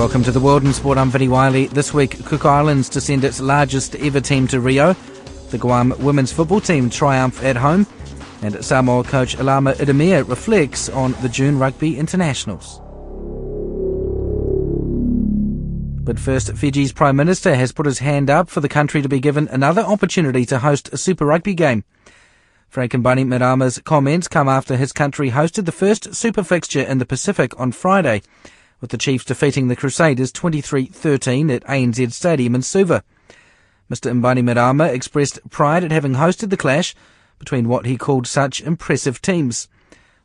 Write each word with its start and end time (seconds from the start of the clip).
Welcome 0.00 0.24
to 0.24 0.32
the 0.32 0.40
World 0.40 0.64
in 0.64 0.72
Sport. 0.72 0.96
I'm 0.96 1.10
Vinnie 1.10 1.28
Wylie. 1.28 1.66
This 1.66 1.92
week, 1.92 2.24
Cook 2.24 2.46
Islands 2.46 2.88
to 2.88 3.02
send 3.02 3.22
its 3.22 3.38
largest 3.38 3.94
ever 3.96 4.18
team 4.18 4.46
to 4.46 4.58
Rio. 4.58 4.94
The 5.50 5.58
Guam 5.58 5.92
women's 5.98 6.32
football 6.32 6.62
team 6.62 6.88
triumph 6.88 7.44
at 7.44 7.54
home. 7.56 7.86
And 8.40 8.64
Samoa 8.64 9.04
coach 9.04 9.34
Alama 9.34 9.74
Ieremia 9.74 10.26
reflects 10.26 10.88
on 10.88 11.12
the 11.20 11.28
June 11.28 11.58
Rugby 11.58 11.98
Internationals. 11.98 12.80
But 16.02 16.18
first, 16.18 16.56
Fiji's 16.56 16.94
Prime 16.94 17.16
Minister 17.16 17.54
has 17.54 17.70
put 17.70 17.84
his 17.84 17.98
hand 17.98 18.30
up 18.30 18.48
for 18.48 18.60
the 18.60 18.70
country 18.70 19.02
to 19.02 19.08
be 19.08 19.20
given 19.20 19.48
another 19.48 19.82
opportunity 19.82 20.46
to 20.46 20.60
host 20.60 20.90
a 20.94 20.96
Super 20.96 21.26
Rugby 21.26 21.52
game. 21.52 21.84
Frank 22.70 22.92
Bainimarama's 22.92 23.78
comments 23.84 24.28
come 24.28 24.48
after 24.48 24.78
his 24.78 24.94
country 24.94 25.32
hosted 25.32 25.66
the 25.66 25.72
first 25.72 26.14
Super 26.14 26.42
fixture 26.42 26.80
in 26.80 26.96
the 26.96 27.04
Pacific 27.04 27.52
on 27.60 27.70
Friday 27.70 28.22
with 28.80 28.90
the 28.90 28.98
Chiefs 28.98 29.24
defeating 29.24 29.68
the 29.68 29.76
Crusaders 29.76 30.32
23-13 30.32 31.54
at 31.54 31.64
ANZ 31.64 32.12
Stadium 32.12 32.54
in 32.54 32.62
Suva. 32.62 33.02
Mr 33.90 34.12
Bainimarama 34.20 34.92
expressed 34.92 35.38
pride 35.50 35.84
at 35.84 35.90
having 35.90 36.14
hosted 36.14 36.50
the 36.50 36.56
clash 36.56 36.94
between 37.38 37.68
what 37.68 37.86
he 37.86 37.96
called 37.96 38.26
such 38.26 38.60
impressive 38.60 39.20
teams. 39.20 39.68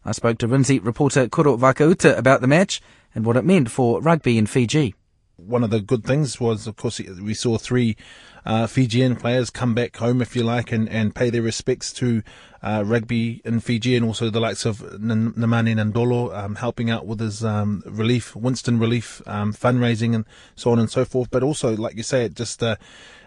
I 0.04 0.12
spoke 0.12 0.38
to 0.40 0.48
Rinzi 0.48 0.84
reporter 0.84 1.28
Koro 1.28 1.58
Vakauta 1.58 2.16
about 2.18 2.42
the 2.42 2.48
match 2.48 2.82
and 3.16 3.26
what 3.26 3.38
it 3.38 3.46
meant 3.46 3.72
for 3.72 4.02
rugby 4.02 4.38
in 4.38 4.46
Fiji. 4.46 4.94
One 5.38 5.64
of 5.64 5.70
the 5.70 5.82
good 5.82 6.04
things 6.04 6.40
was, 6.40 6.68
of 6.68 6.76
course, 6.76 7.00
we 7.00 7.34
saw 7.34 7.58
three 7.58 7.98
uh, 8.46 8.68
Fijian 8.68 9.16
players 9.16 9.50
come 9.50 9.74
back 9.74 9.98
home, 9.98 10.22
if 10.22 10.36
you 10.36 10.44
like, 10.44 10.72
and, 10.72 10.88
and 10.88 11.14
pay 11.16 11.30
their 11.30 11.42
respects 11.42 11.92
to 11.94 12.24
uh, 12.62 12.84
rugby 12.86 13.42
in 13.44 13.60
Fiji 13.60 13.96
and 13.96 14.06
also 14.06 14.30
the 14.30 14.40
likes 14.40 14.66
of 14.66 14.82
N- 14.82 15.34
Nemani 15.34 15.76
Nadolo 15.76 16.36
um, 16.36 16.56
helping 16.56 16.90
out 16.90 17.06
with 17.06 17.20
his 17.20 17.44
um, 17.44 17.84
relief, 17.86 18.36
Winston 18.36 18.80
relief 18.80 19.22
um, 19.28 19.54
fundraising 19.54 20.16
and 20.16 20.26
so 20.56 20.72
on 20.72 20.80
and 20.80 20.90
so 20.90 21.06
forth. 21.06 21.30
But 21.32 21.44
also, 21.44 21.76
like 21.76 21.96
you 21.98 22.04
say, 22.04 22.26
it 22.26 22.36
just 22.36 22.64
uh, 22.64 22.78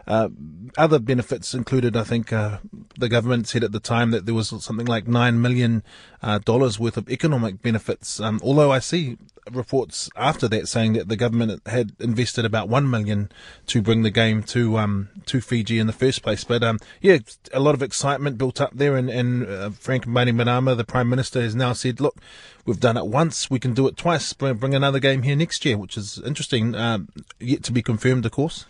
uh, 0.08 0.30
other 0.76 0.98
benefits 0.98 1.54
included, 1.54 1.96
I 1.96 2.02
think, 2.02 2.32
uh, 2.32 2.58
the 2.98 3.08
government 3.08 3.46
said 3.46 3.62
at 3.62 3.72
the 3.72 3.80
time 3.80 4.10
that 4.10 4.26
there 4.26 4.34
was 4.34 4.48
something 4.48 4.86
like 4.86 5.06
nine 5.06 5.40
million 5.40 5.82
uh, 6.22 6.38
dollars 6.38 6.80
worth 6.80 6.96
of 6.96 7.08
economic 7.10 7.62
benefits. 7.62 8.18
Um, 8.18 8.40
although 8.42 8.72
I 8.72 8.78
see 8.78 9.18
reports 9.52 10.10
after 10.16 10.48
that 10.48 10.68
saying 10.68 10.94
that 10.94 11.08
the 11.08 11.16
government 11.16 11.66
had 11.66 11.92
invested 12.00 12.44
about 12.44 12.68
one 12.68 12.88
million 12.88 13.30
to 13.66 13.80
bring 13.82 14.02
the 14.02 14.10
game 14.10 14.42
to 14.42 14.78
um, 14.78 15.08
to 15.26 15.40
Fiji 15.40 15.78
in 15.78 15.86
the 15.86 15.92
first 15.92 16.22
place. 16.22 16.44
But 16.44 16.62
um, 16.62 16.78
yeah, 17.00 17.18
a 17.52 17.60
lot 17.60 17.74
of 17.74 17.82
excitement 17.82 18.38
built 18.38 18.60
up 18.60 18.70
there, 18.74 18.96
and, 18.96 19.10
and 19.10 19.46
uh, 19.46 19.70
Frank 19.70 20.06
Bainimarama, 20.06 20.76
the 20.76 20.84
Prime 20.84 21.08
Minister, 21.08 21.40
has 21.40 21.54
now 21.54 21.72
said, 21.72 22.00
"Look, 22.00 22.16
we've 22.64 22.80
done 22.80 22.96
it 22.96 23.06
once, 23.06 23.50
we 23.50 23.58
can 23.58 23.74
do 23.74 23.86
it 23.88 23.96
twice. 23.96 24.32
Bring, 24.32 24.56
bring 24.56 24.74
another 24.74 25.00
game 25.00 25.22
here 25.22 25.36
next 25.36 25.64
year," 25.64 25.76
which 25.76 25.96
is 25.96 26.18
interesting. 26.24 26.74
Um, 26.74 27.08
yet 27.38 27.62
to 27.64 27.72
be 27.72 27.82
confirmed, 27.82 28.26
of 28.26 28.32
course. 28.32 28.64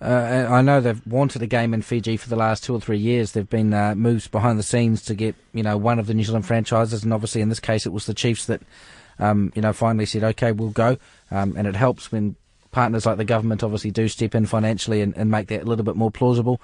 Uh, 0.00 0.46
I 0.48 0.62
know 0.62 0.80
they've 0.80 1.06
wanted 1.06 1.42
a 1.42 1.46
game 1.46 1.74
in 1.74 1.82
Fiji 1.82 2.16
for 2.16 2.30
the 2.30 2.36
last 2.36 2.64
two 2.64 2.74
or 2.74 2.80
three 2.80 2.98
years. 2.98 3.32
There've 3.32 3.48
been 3.48 3.74
uh, 3.74 3.94
moves 3.94 4.28
behind 4.28 4.58
the 4.58 4.62
scenes 4.62 5.02
to 5.02 5.14
get, 5.14 5.34
you 5.52 5.62
know, 5.62 5.76
one 5.76 5.98
of 5.98 6.06
the 6.06 6.14
New 6.14 6.24
Zealand 6.24 6.46
franchises, 6.46 7.04
and 7.04 7.12
obviously 7.12 7.42
in 7.42 7.50
this 7.50 7.60
case 7.60 7.84
it 7.84 7.92
was 7.92 8.06
the 8.06 8.14
Chiefs 8.14 8.46
that, 8.46 8.62
um, 9.18 9.52
you 9.54 9.60
know, 9.60 9.74
finally 9.74 10.06
said, 10.06 10.24
okay, 10.24 10.52
we'll 10.52 10.70
go. 10.70 10.96
Um, 11.30 11.54
and 11.56 11.66
it 11.66 11.76
helps 11.76 12.10
when 12.10 12.36
partners 12.70 13.04
like 13.04 13.18
the 13.18 13.24
government 13.24 13.62
obviously 13.62 13.90
do 13.90 14.08
step 14.08 14.34
in 14.34 14.46
financially 14.46 15.02
and, 15.02 15.14
and 15.16 15.30
make 15.30 15.48
that 15.48 15.62
a 15.62 15.66
little 15.66 15.84
bit 15.84 15.96
more 15.96 16.10
plausible. 16.10 16.62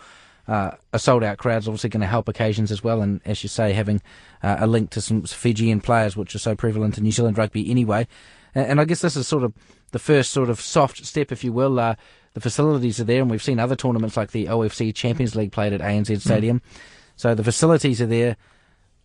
Uh, 0.48 0.70
a 0.92 0.98
sold 0.98 1.24
out 1.24 1.38
crowd 1.38 1.58
is 1.58 1.68
obviously 1.68 1.90
going 1.90 2.00
to 2.00 2.06
help 2.06 2.28
occasions 2.28 2.70
as 2.70 2.82
well, 2.82 3.02
and 3.02 3.20
as 3.24 3.42
you 3.42 3.48
say, 3.48 3.72
having 3.72 4.00
uh, 4.42 4.56
a 4.60 4.66
link 4.66 4.90
to 4.90 5.00
some 5.00 5.22
Fijian 5.22 5.80
players, 5.80 6.16
which 6.16 6.34
are 6.34 6.38
so 6.38 6.54
prevalent 6.54 6.96
in 6.96 7.04
New 7.04 7.12
Zealand 7.12 7.36
rugby 7.36 7.68
anyway. 7.70 8.06
And, 8.54 8.66
and 8.66 8.80
I 8.80 8.84
guess 8.84 9.02
this 9.02 9.16
is 9.16 9.26
sort 9.26 9.42
of 9.42 9.52
the 9.90 9.98
first 9.98 10.30
sort 10.30 10.48
of 10.48 10.60
soft 10.60 11.04
step, 11.04 11.32
if 11.32 11.42
you 11.42 11.52
will. 11.52 11.78
Uh, 11.80 11.96
the 12.36 12.40
facilities 12.42 13.00
are 13.00 13.04
there, 13.04 13.22
and 13.22 13.30
we've 13.30 13.42
seen 13.42 13.58
other 13.58 13.74
tournaments 13.74 14.14
like 14.14 14.32
the 14.32 14.44
OFC 14.44 14.94
Champions 14.94 15.34
League 15.34 15.52
played 15.52 15.72
at 15.72 15.80
ANZ 15.80 16.08
hmm. 16.08 16.16
Stadium. 16.16 16.60
Mm. 16.60 16.62
So 17.16 17.34
the 17.34 17.42
facilities 17.42 18.02
are 18.02 18.06
there. 18.06 18.36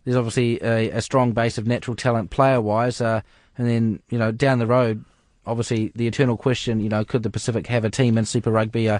There's 0.04 0.18
obviously 0.18 0.62
a, 0.62 0.90
a 0.90 1.00
strong 1.00 1.32
base 1.32 1.56
of 1.56 1.66
natural 1.66 1.96
talent 1.96 2.28
player 2.28 2.60
wise, 2.60 3.00
uh, 3.00 3.22
and 3.56 3.66
then 3.66 4.02
you 4.10 4.18
know 4.18 4.32
down 4.32 4.58
the 4.58 4.66
road, 4.66 5.02
obviously 5.46 5.92
the 5.94 6.06
eternal 6.06 6.36
question, 6.36 6.78
you 6.80 6.90
know, 6.90 7.06
could 7.06 7.22
the 7.22 7.30
Pacific 7.30 7.66
have 7.68 7.86
a 7.86 7.90
team 7.90 8.18
in 8.18 8.26
Super 8.26 8.50
Rugby? 8.50 8.90
Uh, 8.90 8.98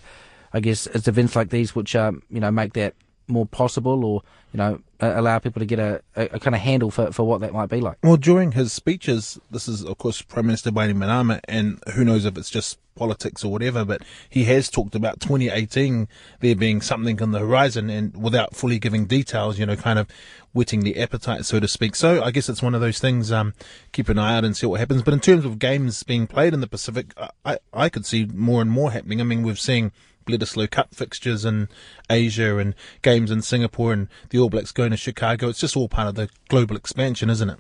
I 0.55 0.61
guess 0.61 0.87
it's 0.87 1.09
events 1.09 1.37
like 1.37 1.51
these 1.51 1.75
which 1.75 1.95
um, 1.95 2.23
you 2.31 2.41
know 2.41 2.51
make 2.51 2.73
that 2.73 2.95
more 3.33 3.47
possible, 3.47 4.05
or 4.05 4.23
you 4.53 4.59
know, 4.59 4.81
allow 5.01 5.39
people 5.39 5.61
to 5.61 5.67
get 5.67 5.79
a, 5.79 6.03
a, 6.15 6.25
a, 6.33 6.41
kind 6.41 6.55
of 6.55 6.61
handle 6.61 6.91
for, 6.91 7.11
for 7.11 7.25
what 7.25 7.41
that 7.41 7.53
might 7.53 7.71
be 7.71 7.81
like. 7.81 7.97
Well, 8.03 8.17
during 8.17 8.53
his 8.53 8.73
speeches, 8.73 9.41
this 9.51 9.67
is 9.67 9.85
of 9.85 9.99
course 9.99 10.23
Prime 10.23 10.47
Minister 10.47 10.71
Bainimarama, 10.71 11.41
and 11.49 11.83
who 11.95 12.05
knows 12.05 12.25
if 12.25 12.37
it's 12.37 12.51
just 12.51 12.79
politics 12.95 13.43
or 13.43 13.51
whatever, 13.51 13.85
but 13.85 14.03
he 14.29 14.45
has 14.45 14.69
talked 14.69 14.95
about 14.95 15.19
2018 15.21 16.09
there 16.41 16.55
being 16.55 16.81
something 16.83 17.21
on 17.23 17.33
the 17.33 17.39
horizon, 17.39 17.91
and 17.91 18.17
without 18.17 18.55
fully 18.55 18.79
giving 18.79 19.07
details, 19.07 19.59
you 19.59 19.67
know, 19.67 19.77
kind 19.77 19.99
of 19.99 20.07
whetting 20.53 20.81
the 20.81 21.01
appetite, 21.01 21.47
so 21.47 21.59
to 21.59 21.67
speak. 21.67 21.97
So 21.97 22.23
I 22.23 22.31
guess 22.31 22.49
it's 22.49 22.63
one 22.63 22.75
of 22.75 22.81
those 22.81 22.99
things. 22.99 23.33
Um, 23.33 23.55
keep 23.93 24.09
an 24.09 24.19
eye 24.19 24.37
out 24.37 24.45
and 24.45 24.57
see 24.57 24.67
what 24.67 24.81
happens. 24.81 25.03
But 25.03 25.15
in 25.15 25.21
terms 25.21 25.45
of 25.45 25.59
games 25.59 26.03
being 26.03 26.27
played 26.27 26.53
in 26.53 26.61
the 26.61 26.67
Pacific, 26.67 27.15
I 27.45 27.59
I 27.73 27.89
could 27.89 28.07
see 28.07 28.27
more 28.27 28.61
and 28.61 28.71
more 28.71 28.93
happening. 28.93 29.21
I 29.21 29.25
mean, 29.25 29.43
we've 29.43 29.61
seen 29.61 29.93
Bledisloe 30.25 30.71
Cup 30.71 30.95
fixtures 30.95 31.45
in 31.45 31.69
Asia 32.11 32.59
and 32.59 32.75
games 33.03 33.31
in 33.31 33.43
Singapore 33.43 33.93
and 33.93 34.09
the 34.31 34.39
All 34.39 34.51
Blacks 34.51 34.73
going 34.73 34.91
to 34.91 34.97
Chicago. 34.97 35.49
It's 35.49 35.61
just 35.61 35.77
all 35.77 35.89
part 35.89 36.09
of 36.09 36.15
the 36.15 36.29
global 36.49 36.77
expansion, 36.77 37.31
isn't 37.31 37.51
it? 37.51 37.59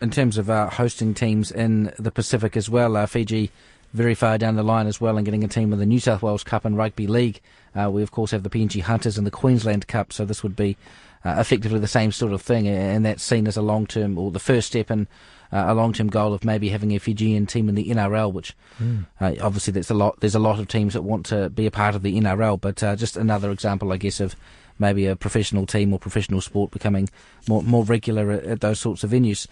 In 0.00 0.10
terms 0.10 0.38
of 0.38 0.48
uh, 0.48 0.70
hosting 0.70 1.14
teams 1.14 1.50
in 1.50 1.92
the 1.98 2.10
Pacific 2.10 2.56
as 2.56 2.70
well, 2.70 2.96
uh, 2.96 3.06
Fiji 3.06 3.50
very 3.92 4.14
far 4.14 4.38
down 4.38 4.56
the 4.56 4.62
line 4.62 4.86
as 4.86 5.00
well 5.00 5.16
and 5.16 5.24
getting 5.24 5.44
a 5.44 5.48
team 5.48 5.72
in 5.72 5.78
the 5.78 5.86
New 5.86 6.00
South 6.00 6.22
Wales 6.22 6.44
Cup 6.44 6.64
and 6.64 6.76
Rugby 6.76 7.06
League. 7.06 7.40
Uh, 7.74 7.90
we, 7.90 8.02
of 8.02 8.10
course, 8.10 8.30
have 8.30 8.42
the 8.42 8.50
PNG 8.50 8.82
Hunters 8.82 9.18
and 9.18 9.26
the 9.26 9.30
Queensland 9.30 9.86
Cup, 9.88 10.12
so 10.12 10.24
this 10.24 10.42
would 10.42 10.56
be 10.56 10.76
uh, 11.24 11.36
effectively 11.38 11.78
the 11.78 11.88
same 11.88 12.12
sort 12.12 12.32
of 12.32 12.40
thing, 12.40 12.66
and 12.66 13.04
that's 13.04 13.22
seen 13.22 13.46
as 13.46 13.56
a 13.56 13.62
long 13.62 13.86
term 13.86 14.16
or 14.18 14.30
the 14.30 14.38
first 14.38 14.68
step 14.68 14.90
in 14.90 15.06
uh, 15.52 15.64
a 15.68 15.74
long 15.74 15.92
term 15.92 16.08
goal 16.08 16.32
of 16.32 16.44
maybe 16.44 16.68
having 16.68 16.92
a 16.92 16.98
Fijian 16.98 17.46
team 17.46 17.68
in 17.68 17.74
the 17.74 17.88
NRL, 17.88 18.32
which 18.32 18.56
mm. 18.80 19.06
uh, 19.20 19.34
obviously 19.40 19.72
there's 19.72 19.90
a 19.90 19.94
lot 19.94 20.20
there's 20.20 20.34
a 20.34 20.40
lot 20.40 20.58
of 20.58 20.68
teams 20.68 20.94
that 20.94 21.02
want 21.02 21.26
to 21.26 21.50
be 21.50 21.66
a 21.66 21.70
part 21.70 21.94
of 21.94 22.02
the 22.02 22.18
NRL, 22.20 22.60
but 22.60 22.82
uh, 22.82 22.96
just 22.96 23.16
another 23.16 23.50
example, 23.50 23.92
I 23.92 23.96
guess, 23.96 24.20
of 24.20 24.36
maybe 24.78 25.06
a 25.06 25.16
professional 25.16 25.66
team 25.66 25.92
or 25.92 25.98
professional 25.98 26.40
sport 26.40 26.70
becoming 26.70 27.08
more 27.48 27.62
more 27.62 27.84
regular 27.84 28.30
at, 28.30 28.44
at 28.44 28.60
those 28.60 28.80
sorts 28.80 29.04
of 29.04 29.10
venues. 29.10 29.46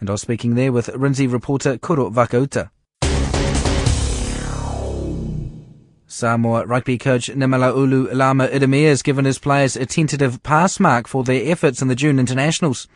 And 0.00 0.08
I 0.08 0.12
was 0.12 0.22
speaking 0.22 0.54
there 0.54 0.72
with 0.72 0.86
Rinzi 0.88 1.30
reporter 1.30 1.76
Koro 1.78 2.10
Vakauta. 2.10 2.70
Samoa 6.10 6.64
rugby 6.64 6.96
coach 6.96 7.28
Ulu 7.28 8.14
Lama 8.14 8.48
Ieremia 8.48 8.88
has 8.88 9.02
given 9.02 9.26
his 9.26 9.38
players 9.38 9.76
a 9.76 9.84
tentative 9.84 10.42
pass 10.42 10.80
mark 10.80 11.06
for 11.06 11.22
their 11.22 11.50
efforts 11.52 11.82
in 11.82 11.88
the 11.88 11.94
June 11.94 12.18
internationals. 12.18 12.88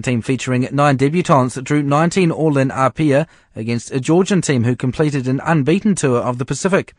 A 0.00 0.02
team 0.02 0.22
featuring 0.22 0.66
nine 0.72 0.96
debutants 0.96 1.62
drew 1.62 1.82
19 1.82 2.30
all 2.30 2.56
in 2.56 2.70
Apia 2.70 3.26
against 3.54 3.90
a 3.90 4.00
Georgian 4.00 4.40
team 4.40 4.64
who 4.64 4.74
completed 4.74 5.28
an 5.28 5.42
unbeaten 5.44 5.94
tour 5.94 6.20
of 6.20 6.38
the 6.38 6.46
Pacific. 6.46 6.94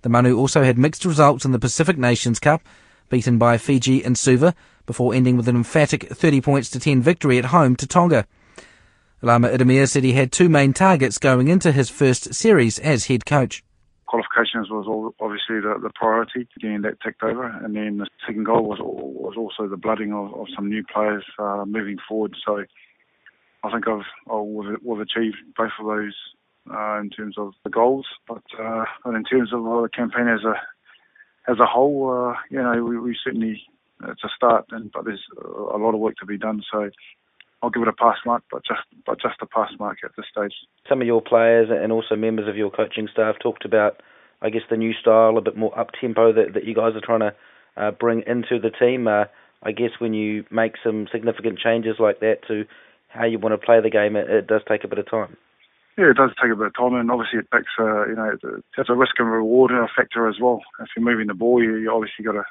The 0.00 0.08
Manu 0.08 0.38
also 0.38 0.62
had 0.62 0.78
mixed 0.78 1.04
results 1.04 1.44
in 1.44 1.52
the 1.52 1.58
Pacific 1.58 1.98
Nations 1.98 2.38
Cup, 2.38 2.62
beaten 3.10 3.36
by 3.36 3.58
Fiji 3.58 4.02
and 4.02 4.16
Suva, 4.16 4.54
before 4.86 5.12
ending 5.12 5.36
with 5.36 5.48
an 5.48 5.56
emphatic 5.56 6.08
30 6.08 6.40
points 6.40 6.70
to 6.70 6.80
10 6.80 7.02
victory 7.02 7.36
at 7.36 7.44
home 7.44 7.76
to 7.76 7.86
Tonga. 7.86 8.26
Lama 9.20 9.50
Ieremia 9.50 9.86
said 9.86 10.02
he 10.02 10.14
had 10.14 10.32
two 10.32 10.48
main 10.48 10.72
targets 10.72 11.18
going 11.18 11.48
into 11.48 11.72
his 11.72 11.90
first 11.90 12.32
series 12.32 12.78
as 12.78 13.04
head 13.08 13.26
coach 13.26 13.62
qualifications 14.10 14.68
was 14.68 14.86
all, 14.88 15.14
obviously 15.20 15.60
the, 15.60 15.78
the, 15.80 15.90
priority, 15.94 16.48
getting 16.60 16.82
that 16.82 17.00
ticked 17.00 17.22
over, 17.22 17.46
and 17.46 17.76
then 17.76 17.98
the 17.98 18.08
second 18.26 18.44
goal 18.44 18.64
was 18.64 18.78
was 18.80 19.34
also 19.36 19.68
the 19.68 19.76
blooding 19.76 20.12
of, 20.12 20.34
of 20.34 20.46
some 20.54 20.68
new 20.68 20.82
players 20.92 21.24
uh, 21.38 21.64
moving 21.64 21.96
forward. 22.08 22.36
So 22.44 22.64
I 23.62 23.70
think 23.70 23.86
I've, 23.86 24.08
we've 24.82 25.00
achieved 25.00 25.36
both 25.56 25.70
of 25.78 25.86
those 25.86 26.16
uh, 26.68 26.98
in 26.98 27.10
terms 27.10 27.36
of 27.38 27.52
the 27.62 27.70
goals, 27.70 28.06
but 28.26 28.42
uh, 28.58 28.84
in 29.06 29.22
terms 29.22 29.52
of 29.52 29.62
the 29.62 29.88
campaign 29.94 30.26
as 30.26 30.44
a 30.44 30.54
as 31.50 31.58
a 31.60 31.66
whole, 31.66 32.10
uh, 32.10 32.34
you 32.50 32.60
know, 32.60 32.84
we, 32.84 32.98
we 32.98 33.16
certainly 33.24 33.62
it's 34.08 34.24
a 34.24 34.28
start, 34.34 34.66
and 34.70 34.90
but 34.92 35.04
there's 35.04 35.24
a 35.40 35.78
lot 35.78 35.94
of 35.94 36.00
work 36.00 36.16
to 36.16 36.26
be 36.26 36.38
done. 36.38 36.62
So 36.72 36.90
I'll 37.62 37.70
give 37.70 37.82
it 37.82 37.88
a 37.88 37.92
pass 37.92 38.16
mark, 38.24 38.42
but 38.50 38.62
just 38.64 38.80
but 39.06 39.20
just 39.20 39.36
a 39.42 39.46
pass 39.46 39.70
mark 39.78 39.98
at 40.04 40.12
this 40.16 40.26
stage. 40.30 40.54
Some 40.88 41.00
of 41.00 41.06
your 41.06 41.20
players 41.20 41.68
and 41.70 41.92
also 41.92 42.16
members 42.16 42.48
of 42.48 42.56
your 42.56 42.70
coaching 42.70 43.08
staff 43.12 43.36
talked 43.42 43.64
about, 43.64 44.02
I 44.40 44.50
guess, 44.50 44.62
the 44.70 44.76
new 44.76 44.92
style, 44.94 45.36
a 45.36 45.42
bit 45.42 45.56
more 45.56 45.78
up 45.78 45.90
tempo 46.00 46.32
that, 46.32 46.54
that 46.54 46.64
you 46.64 46.74
guys 46.74 46.94
are 46.94 47.04
trying 47.04 47.20
to 47.20 47.34
uh, 47.76 47.90
bring 47.90 48.22
into 48.26 48.58
the 48.58 48.70
team. 48.70 49.06
Uh, 49.06 49.24
I 49.62 49.72
guess 49.72 49.90
when 49.98 50.14
you 50.14 50.44
make 50.50 50.74
some 50.82 51.06
significant 51.12 51.58
changes 51.58 51.96
like 51.98 52.20
that 52.20 52.38
to 52.48 52.64
how 53.08 53.26
you 53.26 53.38
want 53.38 53.52
to 53.52 53.58
play 53.58 53.80
the 53.80 53.90
game, 53.90 54.16
it, 54.16 54.30
it 54.30 54.46
does 54.46 54.62
take 54.66 54.84
a 54.84 54.88
bit 54.88 54.98
of 54.98 55.10
time. 55.10 55.36
Yeah, 55.98 56.10
it 56.10 56.16
does 56.16 56.30
take 56.40 56.52
a 56.52 56.56
bit 56.56 56.68
of 56.68 56.76
time, 56.76 56.94
and 56.94 57.10
obviously 57.10 57.40
it 57.40 57.48
takes, 57.52 57.72
uh, 57.78 58.06
you 58.06 58.14
know, 58.14 58.32
it's 58.78 58.88
a 58.88 58.94
risk 58.94 59.18
and 59.18 59.30
reward 59.30 59.70
factor 59.94 60.28
as 60.28 60.36
well. 60.40 60.62
If 60.80 60.88
you're 60.96 61.04
moving 61.04 61.26
the 61.26 61.34
ball, 61.34 61.62
you, 61.62 61.76
you 61.76 61.90
obviously 61.90 62.24
got 62.24 62.32
to 62.32 62.44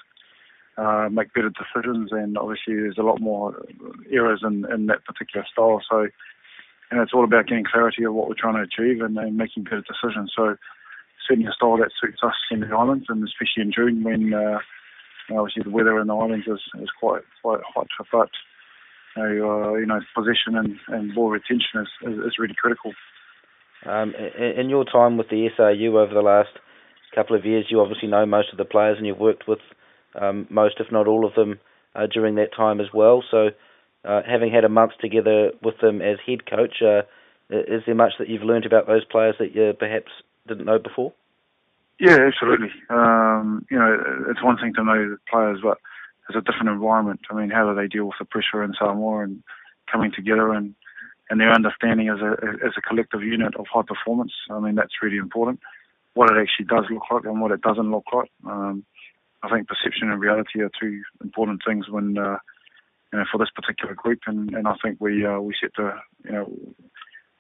uh, 0.80 1.10
make 1.10 1.34
better 1.34 1.52
decisions, 1.52 2.12
and 2.12 2.38
obviously 2.38 2.76
there's 2.76 2.98
a 2.98 3.04
lot 3.04 3.20
more 3.20 3.66
errors 4.12 4.42
in, 4.44 4.66
in 4.72 4.88
that 4.88 5.04
particular 5.06 5.46
style. 5.52 5.82
So, 5.90 6.08
and 6.90 7.02
it's 7.02 7.14
all 7.14 7.24
about 7.24 7.48
getting 7.48 7.66
clarity 7.70 8.04
of 8.04 8.14
what 8.14 8.30
we're 8.30 8.40
trying 8.40 8.56
to 8.56 8.64
achieve 8.64 9.02
and, 9.02 9.18
and 9.18 9.36
making 9.36 9.64
better 9.64 9.84
decisions. 9.84 10.32
So, 10.36 10.56
certainly 11.28 11.50
a 11.50 11.54
style 11.54 11.78
that 11.78 11.92
suits 12.00 12.20
us 12.24 12.36
in 12.50 12.62
the 12.62 12.68
islands, 12.68 13.06
and 13.10 13.24
especially 13.24 13.64
in 13.64 13.74
June 13.74 14.04
when 14.04 14.34
uh, 14.34 14.60
obviously 15.38 15.64
the 15.64 15.70
weather 15.70 16.00
in 16.00 16.08
the 16.08 16.16
islands 16.16 16.48
is, 16.48 16.62
is 16.82 16.90
quite 17.00 17.24
quite 17.42 17.60
hot, 17.76 17.88
but 18.12 18.30
you 19.18 19.24
know, 19.24 19.52
uh, 19.52 19.74
you 19.76 19.86
know 19.86 20.00
possession 20.16 20.56
and, 20.56 20.78
and 20.88 21.14
ball 21.14 21.30
retention 21.30 21.82
is, 21.82 21.88
is, 22.08 22.18
is 22.26 22.40
really 22.40 22.56
critical. 22.56 22.94
Um, 23.86 24.14
in, 24.16 24.70
your 24.70 24.84
time 24.84 25.18
with 25.18 25.30
the 25.30 25.48
SRU 25.58 25.96
over 25.96 26.14
the 26.14 26.22
last 26.22 26.50
couple 27.16 27.36
of 27.36 27.46
years, 27.46 27.68
you 27.70 27.80
obviously 27.80 28.10
know 28.10 28.26
most 28.26 28.52
of 28.52 28.58
the 28.58 28.66
players, 28.66 28.98
and 28.98 29.08
you've 29.08 29.20
worked 29.20 29.48
with 29.48 29.60
um, 30.16 30.48
most, 30.50 30.76
if 30.80 30.92
not 30.92 31.08
all 31.08 31.26
of 31.26 31.36
them, 31.36 31.60
uh, 31.96 32.08
during 32.08 32.36
that 32.36 32.54
time 32.56 32.80
as 32.80 32.88
well. 32.94 33.24
So, 33.30 33.50
uh, 34.06 34.22
having 34.30 34.52
had 34.52 34.64
a 34.64 34.70
month 34.70 34.94
together 35.02 35.52
with 35.62 35.80
them 35.82 36.02
as 36.02 36.18
head 36.26 36.50
coach, 36.50 36.82
uh, 36.82 37.02
is 37.50 37.84
there 37.86 37.96
much 37.96 38.14
that 38.20 38.30
you've 38.30 38.44
learned 38.44 38.66
about 38.66 38.88
those 38.88 39.04
players 39.06 39.36
that 39.40 39.56
you 39.56 39.74
perhaps 39.78 40.12
didn't 40.48 40.66
know 40.66 40.80
before? 40.80 41.14
Yeah, 42.00 42.18
absolutely. 42.26 42.72
Um, 42.90 43.66
you 43.70 43.78
know, 43.78 44.26
it's 44.30 44.44
one 44.44 44.58
thing 44.58 44.74
to 44.76 44.84
know 44.84 45.10
the 45.10 45.18
players, 45.30 45.60
but 45.62 45.80
it's 46.30 46.38
a 46.38 46.42
different 46.42 46.70
environment. 46.70 47.22
I 47.30 47.34
mean, 47.34 47.50
how 47.50 47.68
do 47.68 47.76
they 47.76 47.88
deal 47.88 48.06
with 48.06 48.16
the 48.20 48.26
pressure 48.26 48.64
in 48.64 48.74
Samoa 48.78 49.24
and 49.24 49.44
coming 49.92 50.12
together 50.16 50.54
and 50.54 50.76
and 51.30 51.40
their 51.40 51.54
understanding 51.54 52.10
as 52.10 52.20
a 52.22 52.32
as 52.66 52.74
a 52.78 52.82
collective 52.82 53.24
unit 53.24 53.56
of 53.56 53.66
high 53.72 53.84
performance. 53.86 54.34
I 54.50 54.60
mean, 54.60 54.76
that's 54.76 55.02
really 55.02 55.18
important. 55.18 55.60
What 56.14 56.32
it 56.32 56.42
actually 56.42 56.66
does 56.66 56.86
look 56.90 57.04
like 57.12 57.26
and 57.26 57.40
what 57.40 57.52
it 57.52 57.62
doesn't 57.62 57.92
look 57.92 58.06
like. 58.12 58.32
Um, 58.48 58.84
I 59.42 59.50
think 59.50 59.68
perception 59.68 60.12
and 60.12 60.20
reality 60.20 60.62
are 60.62 60.72
two 60.80 61.02
important 61.24 61.62
things 61.66 61.90
when 61.90 62.18
uh, 62.18 62.38
you 63.14 63.20
know 63.20 63.26
for 63.32 63.38
this 63.38 63.50
particular 63.56 63.96
group, 63.96 64.20
and, 64.28 64.54
and 64.54 64.68
I 64.68 64.76
think 64.84 64.98
we 65.00 65.26
uh, 65.26 65.40
we 65.40 65.54
set 65.60 65.72
the 65.78 65.94
you 66.26 66.32
know 66.32 66.46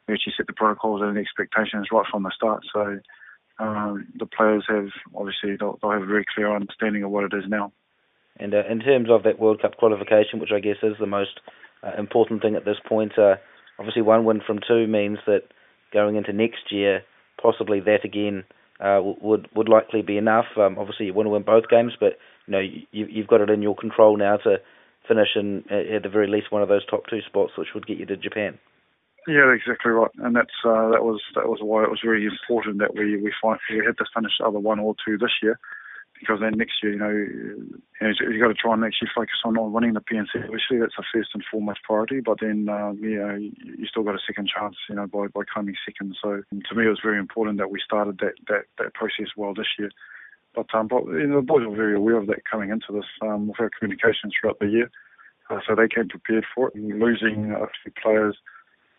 we 0.07 0.13
actually 0.13 0.33
set 0.37 0.47
the 0.47 0.53
protocols 0.53 1.01
and 1.01 1.15
the 1.15 1.21
expectations 1.21 1.87
right 1.91 2.05
from 2.09 2.23
the 2.23 2.31
start. 2.35 2.63
So 2.73 2.99
um, 3.59 4.07
the 4.17 4.25
players 4.25 4.65
have 4.67 4.89
obviously 5.15 5.57
they'll, 5.59 5.77
they'll, 5.81 5.91
have 5.91 6.01
a 6.01 6.05
very 6.05 6.25
clear 6.33 6.55
understanding 6.55 7.03
of 7.03 7.11
what 7.11 7.25
it 7.25 7.33
is 7.35 7.43
now. 7.47 7.71
And 8.37 8.53
uh, 8.53 8.63
in 8.69 8.79
terms 8.79 9.09
of 9.09 9.23
that 9.23 9.39
World 9.39 9.61
Cup 9.61 9.75
qualification, 9.75 10.39
which 10.39 10.51
I 10.55 10.59
guess 10.59 10.77
is 10.81 10.95
the 10.99 11.05
most 11.05 11.41
uh, 11.83 11.91
important 11.97 12.41
thing 12.41 12.55
at 12.55 12.63
this 12.63 12.77
point, 12.87 13.19
uh, 13.19 13.35
obviously 13.77 14.01
one 14.01 14.23
win 14.23 14.41
from 14.45 14.59
two 14.65 14.87
means 14.87 15.17
that 15.27 15.43
going 15.91 16.15
into 16.15 16.31
next 16.31 16.71
year, 16.71 17.01
possibly 17.41 17.81
that 17.81 18.05
again 18.05 18.45
uh, 18.79 19.01
would 19.03 19.47
would 19.55 19.69
likely 19.69 20.01
be 20.01 20.17
enough. 20.17 20.45
Um, 20.57 20.77
obviously, 20.77 21.07
you 21.07 21.13
want 21.13 21.27
to 21.27 21.31
win 21.31 21.43
both 21.43 21.69
games, 21.69 21.93
but 21.99 22.17
you 22.47 22.51
know 22.51 22.59
you, 22.59 22.83
you've 22.91 23.27
got 23.27 23.41
it 23.41 23.49
in 23.49 23.61
your 23.61 23.75
control 23.75 24.17
now 24.17 24.37
to 24.37 24.57
finish 25.07 25.29
in 25.35 25.63
at 25.69 26.03
the 26.03 26.09
very 26.09 26.27
least 26.27 26.51
one 26.51 26.61
of 26.61 26.69
those 26.69 26.85
top 26.85 27.03
two 27.09 27.21
spots, 27.25 27.53
which 27.57 27.69
would 27.73 27.87
get 27.87 27.97
you 27.97 28.05
to 28.05 28.17
Japan. 28.17 28.57
Yeah, 29.27 29.53
exactly 29.53 29.91
right, 29.91 30.11
and 30.19 30.35
that's 30.35 30.57
uh, 30.63 30.89
that 30.91 31.03
was 31.03 31.21
that 31.35 31.47
was 31.47 31.59
why 31.61 31.83
it 31.83 31.89
was 31.89 32.03
really 32.03 32.25
important 32.25 32.79
that 32.79 32.95
we 32.95 33.17
we 33.17 33.33
find, 33.41 33.59
we 33.69 33.85
had 33.85 33.97
to 33.97 34.05
finish 34.13 34.33
either 34.45 34.59
one 34.59 34.79
or 34.79 34.95
two 35.05 35.17
this 35.17 35.33
year 35.43 35.59
because 36.19 36.39
then 36.41 36.57
next 36.57 36.83
year, 36.83 36.93
you 36.93 36.99
know, 36.99 37.09
you 37.09 37.81
know 38.01 38.13
you've 38.19 38.41
got 38.41 38.49
to 38.49 38.53
try 38.53 38.73
and 38.73 38.83
actually 38.83 39.09
focus 39.15 39.39
on, 39.45 39.57
on 39.57 39.71
winning 39.71 39.93
the 39.93 40.01
PNC. 40.01 40.43
Obviously, 40.43 40.77
that's 40.79 40.95
the 40.97 41.03
first 41.13 41.29
and 41.33 41.43
foremost 41.49 41.79
priority. 41.83 42.19
But 42.19 42.39
then, 42.41 42.65
yeah, 42.67 43.37
you, 43.37 43.51
you 43.77 43.87
still 43.87 44.03
got 44.03 44.15
a 44.15 44.25
second 44.27 44.49
chance, 44.49 44.75
you 44.89 44.95
know, 44.95 45.07
by, 45.07 45.27
by 45.27 45.41
coming 45.53 45.75
second. 45.85 46.17
So 46.21 46.43
to 46.51 46.75
me, 46.75 46.85
it 46.85 46.89
was 46.89 46.99
very 47.03 47.19
important 47.19 47.57
that 47.57 47.71
we 47.71 47.79
started 47.83 48.19
that 48.19 48.33
that, 48.47 48.65
that 48.77 48.93
process 48.93 49.27
well 49.37 49.53
this 49.53 49.79
year. 49.79 49.91
But, 50.55 50.73
um, 50.73 50.87
but 50.87 51.05
you 51.05 51.27
know, 51.27 51.37
the 51.37 51.45
boys 51.45 51.65
were 51.65 51.75
very 51.75 51.95
aware 51.95 52.17
of 52.17 52.27
that 52.27 52.43
coming 52.49 52.69
into 52.69 52.91
this 52.91 53.05
um, 53.21 53.47
with 53.47 53.59
our 53.59 53.69
communications 53.77 54.33
throughout 54.39 54.59
the 54.59 54.67
year. 54.67 54.91
Uh, 55.49 55.59
so 55.67 55.75
they 55.75 55.87
came 55.87 56.09
prepared 56.09 56.45
for 56.53 56.67
it. 56.67 56.75
And 56.75 56.99
losing 56.99 57.51
a 57.51 57.67
few 57.81 57.91
players 58.01 58.37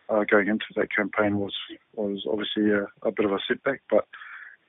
uh, 0.09 0.25
going 0.25 0.49
into 0.49 0.67
that 0.77 0.95
campaign 0.95 1.39
was 1.39 1.55
was 1.95 2.25
obviously 2.31 2.71
a, 2.71 2.87
a 3.07 3.13
bit 3.13 3.27
of 3.27 3.33
a 3.33 3.39
setback, 3.47 3.83
but 3.91 4.07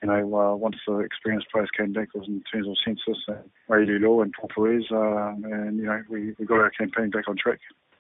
you 0.01 0.09
know, 0.09 0.35
uh, 0.35 0.55
once 0.55 0.77
the 0.87 0.97
experienced 0.99 1.47
players 1.51 1.69
came 1.77 1.93
back, 1.93 2.09
it 2.13 2.17
was 2.17 2.27
in 2.27 2.43
terms 2.51 2.67
of 2.67 2.75
census 2.83 3.23
and 3.27 3.37
Railulo 3.69 4.23
and 4.23 4.33
Paul 4.33 4.49
Perez, 4.53 4.85
uh, 4.91 5.33
and, 5.51 5.77
you 5.77 5.85
know, 5.85 6.01
we, 6.09 6.33
we 6.39 6.45
got 6.45 6.59
our 6.59 6.71
campaign 6.71 7.11
back 7.11 7.27
on 7.27 7.37
track. 7.37 7.59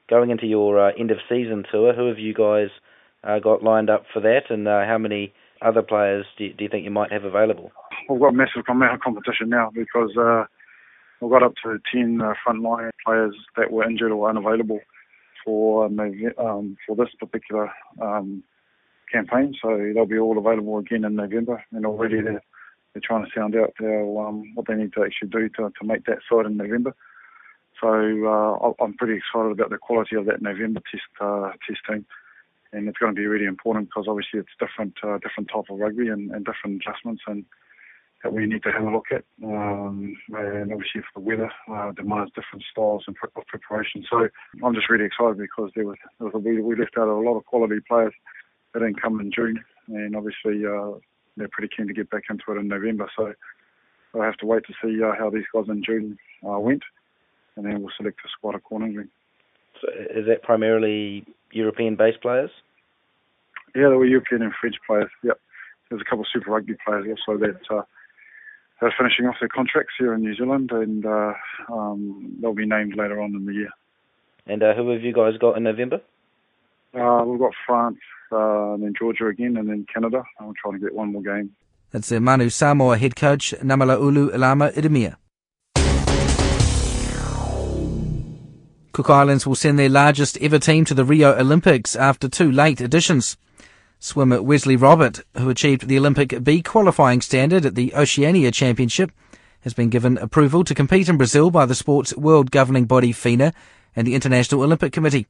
Going 0.09 0.31
into 0.31 0.47
your 0.47 0.79
uh, 0.79 0.91
end 0.99 1.11
of 1.11 1.17
season 1.29 1.63
tour, 1.71 1.93
who 1.93 2.07
have 2.07 2.17
you 2.17 2.33
guys 2.33 2.69
uh, 3.23 3.39
got 3.39 3.63
lined 3.63 3.89
up 3.89 4.05
for 4.11 4.19
that, 4.21 4.49
and 4.49 4.67
uh, 4.67 4.85
how 4.85 4.97
many 4.97 5.33
other 5.61 5.83
players 5.83 6.25
do 6.37 6.45
you, 6.45 6.53
do 6.53 6.63
you 6.63 6.69
think 6.69 6.83
you 6.83 6.91
might 6.91 7.11
have 7.11 7.23
available? 7.23 7.71
We've 8.09 8.19
got 8.19 8.33
massive 8.33 8.63
amount 8.67 8.95
of 8.95 8.99
competition 9.01 9.49
now 9.49 9.71
because 9.73 10.17
uh, 10.17 10.45
we've 11.21 11.31
got 11.31 11.43
up 11.43 11.53
to 11.63 11.77
10 11.93 12.19
uh, 12.19 12.33
frontline 12.45 12.89
players 13.05 13.35
that 13.57 13.71
were 13.71 13.87
injured 13.87 14.11
or 14.11 14.27
unavailable 14.27 14.79
for 15.45 15.85
um, 15.85 16.77
for 16.85 16.95
this 16.95 17.09
particular 17.19 17.71
um, 18.01 18.43
campaign, 19.11 19.55
so 19.61 19.91
they'll 19.93 20.05
be 20.05 20.17
all 20.17 20.37
available 20.37 20.77
again 20.77 21.05
in 21.05 21.15
November. 21.15 21.63
And 21.71 21.85
already 21.85 22.21
they're, 22.21 22.43
they're 22.93 23.01
trying 23.03 23.25
to 23.25 23.31
sound 23.35 23.55
out 23.55 23.73
um, 23.81 24.55
what 24.55 24.67
they 24.67 24.75
need 24.75 24.93
to 24.93 25.03
actually 25.03 25.29
do 25.29 25.49
to, 25.49 25.71
to 25.79 25.85
make 25.85 26.05
that 26.05 26.19
side 26.29 26.45
in 26.45 26.57
November. 26.57 26.95
So 27.81 27.87
uh, 27.89 28.83
I'm 28.83 28.93
pretty 28.93 29.15
excited 29.15 29.51
about 29.51 29.71
the 29.71 29.77
quality 29.77 30.15
of 30.15 30.25
that 30.25 30.41
November 30.41 30.81
test 30.91 31.03
uh, 31.19 31.51
team, 31.89 32.05
and 32.71 32.87
it's 32.87 32.97
going 32.97 33.13
to 33.13 33.19
be 33.19 33.25
really 33.25 33.45
important 33.45 33.89
because 33.89 34.05
obviously 34.07 34.39
it's 34.39 34.49
different 34.59 34.93
uh, 35.03 35.17
different 35.17 35.49
type 35.49 35.65
of 35.69 35.79
rugby 35.79 36.07
and, 36.07 36.29
and 36.31 36.45
different 36.45 36.81
adjustments 36.81 37.23
and 37.25 37.43
that 38.23 38.33
we 38.33 38.45
need 38.45 38.61
to 38.63 38.71
have 38.71 38.83
a 38.83 38.91
look 38.91 39.07
at. 39.11 39.23
Um, 39.43 40.15
and 40.29 40.71
obviously, 40.71 41.01
for 41.01 41.19
the 41.19 41.21
weather, 41.21 41.51
uh, 41.71 41.91
demands 41.91 42.31
different 42.35 42.63
styles 42.71 43.03
of 43.07 43.15
preparation. 43.47 44.05
So 44.09 44.29
I'm 44.63 44.75
just 44.75 44.89
really 44.89 45.05
excited 45.05 45.37
because 45.37 45.71
there 45.75 45.85
was, 45.85 45.97
there 46.19 46.29
was 46.29 46.35
a, 46.35 46.37
we 46.37 46.75
left 46.75 46.97
out 46.99 47.07
a 47.07 47.13
lot 47.13 47.37
of 47.37 47.45
quality 47.45 47.79
players 47.87 48.13
they 48.73 48.79
didn't 48.79 49.01
come 49.01 49.19
in 49.19 49.31
June, 49.31 49.63
and 49.87 50.15
obviously 50.15 50.65
uh, 50.65 50.97
they're 51.37 51.49
pretty 51.51 51.73
keen 51.75 51.87
to 51.87 51.93
get 51.93 52.09
back 52.09 52.23
into 52.29 52.43
it 52.49 52.59
in 52.59 52.67
November. 52.67 53.09
So 53.15 53.33
I'll 54.13 54.21
have 54.21 54.37
to 54.37 54.45
wait 54.45 54.63
to 54.67 54.73
see 54.81 55.01
uh, 55.03 55.13
how 55.17 55.29
these 55.29 55.45
guys 55.53 55.65
in 55.69 55.83
June 55.83 56.17
uh, 56.47 56.59
went, 56.59 56.83
and 57.55 57.65
then 57.65 57.81
we'll 57.81 57.91
select 57.97 58.19
a 58.25 58.29
squad 58.29 58.55
accordingly. 58.55 59.05
So 59.81 59.87
is 60.15 60.27
that 60.27 60.43
primarily 60.43 61.25
European-based 61.51 62.21
players? 62.21 62.51
Yeah, 63.75 63.87
there 63.87 63.97
were 63.97 64.05
European 64.05 64.41
and 64.41 64.53
French 64.59 64.75
players. 64.85 65.09
Yep, 65.23 65.39
there's 65.89 66.01
a 66.01 66.05
couple 66.05 66.21
of 66.21 66.27
Super 66.31 66.51
Rugby 66.51 66.75
players 66.85 67.07
also 67.07 67.39
that 67.39 67.61
uh, 67.69 67.83
are 68.81 68.93
finishing 68.97 69.27
off 69.27 69.35
their 69.39 69.49
contracts 69.49 69.93
here 69.97 70.13
in 70.13 70.21
New 70.21 70.35
Zealand, 70.35 70.71
and 70.71 71.05
uh, 71.05 71.33
um, 71.71 72.37
they'll 72.41 72.53
be 72.53 72.65
named 72.65 72.95
later 72.95 73.21
on 73.21 73.35
in 73.35 73.45
the 73.45 73.53
year. 73.53 73.69
And 74.47 74.61
uh, 74.63 74.73
who 74.73 74.89
have 74.89 75.03
you 75.03 75.13
guys 75.13 75.37
got 75.39 75.55
in 75.55 75.63
November? 75.63 76.01
Uh, 76.93 77.23
we've 77.25 77.39
got 77.39 77.53
France, 77.65 77.99
uh, 78.31 78.73
and 78.73 78.83
then 78.83 78.93
Georgia 78.97 79.27
again, 79.27 79.57
and 79.57 79.69
then 79.69 79.85
Canada. 79.91 80.23
I'm 80.39 80.53
trying 80.61 80.73
to 80.73 80.79
get 80.79 80.93
one 80.93 81.11
more 81.11 81.21
game. 81.21 81.51
That's 81.91 82.09
the 82.09 82.19
Manu 82.19 82.49
Samoa 82.49 82.97
head 82.97 83.15
coach 83.15 83.53
Namalaulu 83.61 84.33
Alama 84.33 84.71
Ieremia. 84.71 85.15
Cook 88.93 89.09
Islands 89.09 89.47
will 89.47 89.55
send 89.55 89.79
their 89.79 89.89
largest 89.89 90.37
ever 90.41 90.59
team 90.59 90.83
to 90.85 90.93
the 90.93 91.05
Rio 91.05 91.33
Olympics 91.37 91.95
after 91.95 92.27
two 92.27 92.51
late 92.51 92.81
additions. 92.81 93.37
Swimmer 93.99 94.41
Wesley 94.41 94.75
Robert, 94.75 95.21
who 95.37 95.49
achieved 95.49 95.87
the 95.87 95.97
Olympic 95.97 96.43
B 96.43 96.61
qualifying 96.61 97.21
standard 97.21 97.65
at 97.65 97.75
the 97.75 97.93
Oceania 97.93 98.51
Championship, 98.51 99.11
has 99.61 99.73
been 99.73 99.89
given 99.89 100.17
approval 100.17 100.63
to 100.65 100.75
compete 100.75 101.07
in 101.07 101.17
Brazil 101.17 101.51
by 101.51 101.65
the 101.65 101.75
sport's 101.75 102.15
world 102.17 102.51
governing 102.51 102.85
body 102.85 103.11
FINA 103.11 103.53
and 103.95 104.05
the 104.05 104.15
International 104.15 104.63
Olympic 104.63 104.91
Committee. 104.91 105.27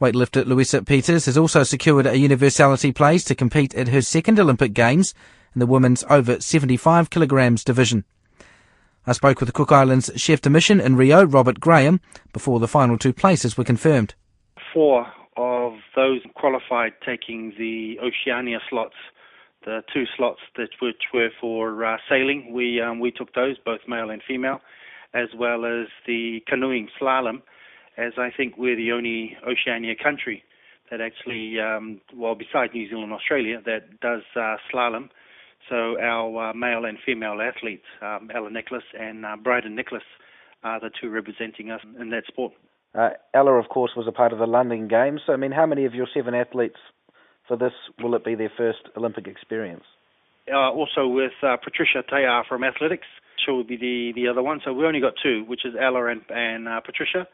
Weightlifter 0.00 0.46
Luisa 0.46 0.82
Peters 0.82 1.26
has 1.26 1.36
also 1.36 1.62
secured 1.62 2.06
a 2.06 2.16
universality 2.16 2.90
place 2.90 3.22
to 3.24 3.34
compete 3.34 3.74
at 3.74 3.88
her 3.88 4.00
second 4.00 4.40
Olympic 4.40 4.72
Games 4.72 5.12
in 5.54 5.58
the 5.58 5.66
women's 5.66 6.04
over 6.08 6.40
75 6.40 7.10
kilograms 7.10 7.62
division. 7.62 8.04
I 9.06 9.12
spoke 9.12 9.40
with 9.40 9.48
the 9.48 9.52
Cook 9.52 9.70
Islands 9.70 10.10
chef 10.16 10.40
de 10.40 10.48
mission 10.48 10.80
in 10.80 10.96
Rio, 10.96 11.24
Robert 11.24 11.60
Graham, 11.60 12.00
before 12.32 12.60
the 12.60 12.68
final 12.68 12.96
two 12.96 13.12
places 13.12 13.58
were 13.58 13.64
confirmed. 13.64 14.14
Four 14.72 15.06
of 15.36 15.74
those 15.94 16.20
qualified 16.34 16.92
taking 17.04 17.52
the 17.58 17.98
Oceania 18.00 18.60
slots, 18.70 18.96
the 19.66 19.82
two 19.92 20.04
slots 20.16 20.40
that 20.56 20.70
which 20.80 21.02
were 21.12 21.28
for 21.38 21.84
uh, 21.84 21.98
sailing, 22.08 22.54
we 22.54 22.80
um, 22.80 23.00
we 23.00 23.10
took 23.10 23.34
those, 23.34 23.58
both 23.66 23.80
male 23.86 24.08
and 24.08 24.22
female, 24.26 24.62
as 25.12 25.28
well 25.36 25.66
as 25.66 25.88
the 26.06 26.40
canoeing 26.46 26.88
slalom, 26.98 27.42
as 27.96 28.12
I 28.18 28.30
think 28.36 28.56
we're 28.56 28.76
the 28.76 28.92
only 28.92 29.36
Oceania 29.46 29.94
country 30.00 30.42
that 30.90 31.00
actually, 31.00 31.60
um, 31.60 32.00
well, 32.14 32.34
besides 32.34 32.72
New 32.74 32.88
Zealand 32.88 33.04
and 33.04 33.12
Australia, 33.12 33.60
that 33.64 34.00
does 34.00 34.22
uh, 34.34 34.56
slalom. 34.72 35.08
So 35.68 35.98
our 36.00 36.50
uh, 36.50 36.54
male 36.54 36.84
and 36.84 36.98
female 37.04 37.40
athletes, 37.40 37.84
um, 38.02 38.30
Ella 38.34 38.50
Nicholas 38.50 38.82
and 38.98 39.24
uh, 39.24 39.36
Bryden 39.36 39.76
Nicholas, 39.76 40.02
are 40.62 40.80
the 40.80 40.90
two 41.00 41.08
representing 41.08 41.70
us 41.70 41.80
in 42.00 42.10
that 42.10 42.24
sport. 42.26 42.52
Uh, 42.94 43.10
Ella, 43.34 43.52
of 43.52 43.68
course, 43.68 43.92
was 43.96 44.06
a 44.08 44.12
part 44.12 44.32
of 44.32 44.38
the 44.38 44.46
London 44.46 44.88
Games. 44.88 45.20
So, 45.26 45.32
I 45.32 45.36
mean, 45.36 45.52
how 45.52 45.66
many 45.66 45.84
of 45.84 45.94
your 45.94 46.08
seven 46.12 46.34
athletes 46.34 46.78
for 47.46 47.56
this 47.56 47.72
will 48.02 48.14
it 48.14 48.24
be 48.24 48.34
their 48.34 48.52
first 48.56 48.80
Olympic 48.96 49.26
experience? 49.26 49.84
Uh, 50.52 50.70
also 50.70 51.06
with 51.06 51.32
uh, 51.42 51.56
Patricia 51.62 52.02
Taea 52.10 52.42
from 52.48 52.64
athletics, 52.64 53.06
she 53.44 53.52
will 53.52 53.64
be 53.64 53.76
the, 53.76 54.12
the 54.14 54.28
other 54.28 54.42
one. 54.42 54.60
So 54.64 54.72
we 54.72 54.84
only 54.84 55.00
got 55.00 55.14
two, 55.22 55.44
which 55.46 55.64
is 55.64 55.74
Ella 55.80 56.06
and, 56.06 56.22
and 56.28 56.68
uh, 56.68 56.80
Patricia. 56.80 57.28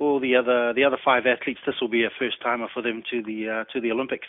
All 0.00 0.18
the 0.18 0.34
other 0.34 0.72
the 0.72 0.84
other 0.84 0.98
five 1.04 1.24
athletes, 1.26 1.60
this 1.66 1.76
will 1.80 1.88
be 1.88 2.04
a 2.04 2.10
first 2.18 2.42
timer 2.42 2.68
for 2.72 2.82
them 2.82 3.02
to 3.10 3.22
the 3.22 3.48
uh, 3.48 3.64
to 3.72 3.80
the 3.80 3.92
Olympics. 3.92 4.26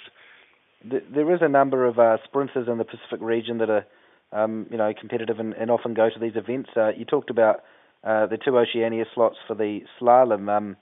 There 0.84 1.34
is 1.34 1.42
a 1.42 1.50
number 1.50 1.86
of 1.86 2.00
uh, 2.00 2.18
sprinters 2.26 2.68
in 2.68 2.78
the 2.78 2.84
Pacific 2.84 3.22
region 3.22 3.60
that 3.60 3.70
are, 3.70 3.86
um, 4.32 4.66
you 4.72 4.78
know, 4.78 4.92
competitive 5.00 5.40
and, 5.40 5.54
and, 5.54 5.70
often 5.70 5.94
go 5.94 6.10
to 6.10 6.20
these 6.20 6.36
events. 6.36 6.72
Uh, 6.76 6.90
you 6.98 7.06
talked 7.06 7.30
about 7.30 7.62
the 8.04 8.40
two 8.44 8.58
Oceania 8.58 9.06
slots 9.14 9.38
for 9.48 9.56
the 9.56 9.82
slalom. 10.00 10.50
Um, 10.50 10.76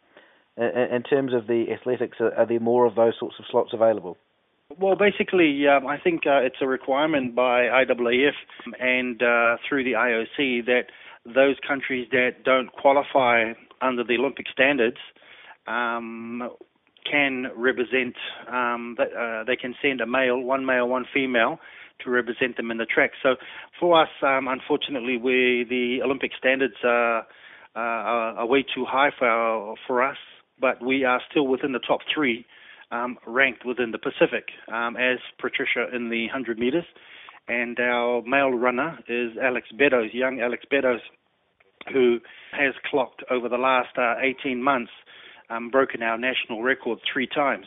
in, 0.60 0.96
in 0.96 1.04
terms 1.04 1.34
of 1.34 1.48
the 1.48 1.66
athletics, 1.74 2.18
are, 2.20 2.34
are 2.34 2.46
there 2.46 2.60
more 2.60 2.86
of 2.86 2.96
those 2.96 3.14
sorts 3.20 3.36
of 3.40 3.46
slots 3.50 3.72
available? 3.74 4.18
Well, 4.78 4.96
basically, 4.96 5.68
um, 5.68 5.88
I 5.88 5.98
think 5.98 6.28
uh, 6.28 6.42
it's 6.44 6.58
a 6.62 6.68
requirement 6.68 7.36
by 7.36 7.62
IAAF 7.64 8.34
and 8.80 9.22
uh, 9.22 9.58
through 9.68 9.84
the 9.84 9.94
IOC 9.94 10.66
that 10.66 10.84
those 11.26 11.56
countries 11.68 12.08
that 12.12 12.44
don't 12.44 12.72
qualify 12.72 13.54
under 13.82 14.04
the 14.04 14.16
Olympic 14.16 14.48
standards 14.52 14.98
um, 15.68 16.50
can 17.10 17.48
represent. 17.56 18.16
Um, 18.52 18.98
uh, 19.00 19.44
they 19.46 19.56
can 19.56 19.76
send 19.82 20.02
a 20.02 20.06
male, 20.06 20.40
one 20.40 20.66
male, 20.66 20.88
one 20.88 21.06
female, 21.14 21.60
to 22.04 22.10
represent 22.10 22.58
them 22.58 22.72
in 22.72 22.78
the 22.78 22.86
track. 22.86 23.12
So, 23.22 23.36
for 23.80 24.02
us, 24.02 24.10
um, 24.22 24.48
unfortunately, 24.48 25.18
we 25.18 25.66
the 25.70 26.04
Olympic 26.04 26.32
standards 26.38 26.76
are, 26.84 27.26
are, 27.76 28.38
are 28.38 28.46
way 28.46 28.64
too 28.64 28.86
high 28.86 29.12
for 29.18 29.28
our, 29.28 29.76
for 29.88 30.04
us, 30.04 30.18
but 30.60 30.84
we 30.84 31.04
are 31.04 31.22
still 31.30 31.48
within 31.48 31.72
the 31.72 31.80
top 31.80 32.00
three 32.14 32.46
um, 32.92 33.18
ranked 33.26 33.66
within 33.66 33.92
the 33.92 33.98
Pacific 34.00 34.46
um, 34.72 34.98
as 34.98 35.20
Patricia 35.40 35.94
in 35.94 36.10
the 36.10 36.26
100 36.26 36.58
meters. 36.58 36.86
And 37.48 37.80
our 37.80 38.22
male 38.24 38.52
runner 38.52 39.00
is 39.08 39.32
Alex 39.42 39.68
Beddoes, 39.78 40.12
young 40.14 40.40
Alex 40.40 40.64
Beddoes, 40.70 41.02
who 41.92 42.20
has 42.52 42.74
clocked 42.90 43.24
over 43.30 43.50
the 43.50 43.58
last 43.58 43.98
uh, 43.98 44.16
18 44.22 44.62
months, 44.62 44.92
um, 45.50 45.70
broken 45.70 46.02
our 46.04 46.18
national 46.18 46.62
record 46.62 47.00
three 47.12 47.28
times. 47.28 47.66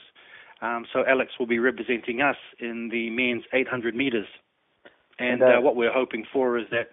Um, 0.60 0.86
so 0.92 1.04
Alex 1.06 1.32
will 1.38 1.46
be 1.46 1.58
representing 1.58 2.20
us 2.20 2.36
in 2.60 2.88
the 2.90 3.10
men's 3.10 3.44
800 3.52 3.94
meters. 3.94 4.26
And, 5.18 5.42
uh, 5.42 5.60
what 5.60 5.76
we're 5.76 5.92
hoping 5.92 6.24
for 6.32 6.58
is 6.58 6.66
that 6.70 6.90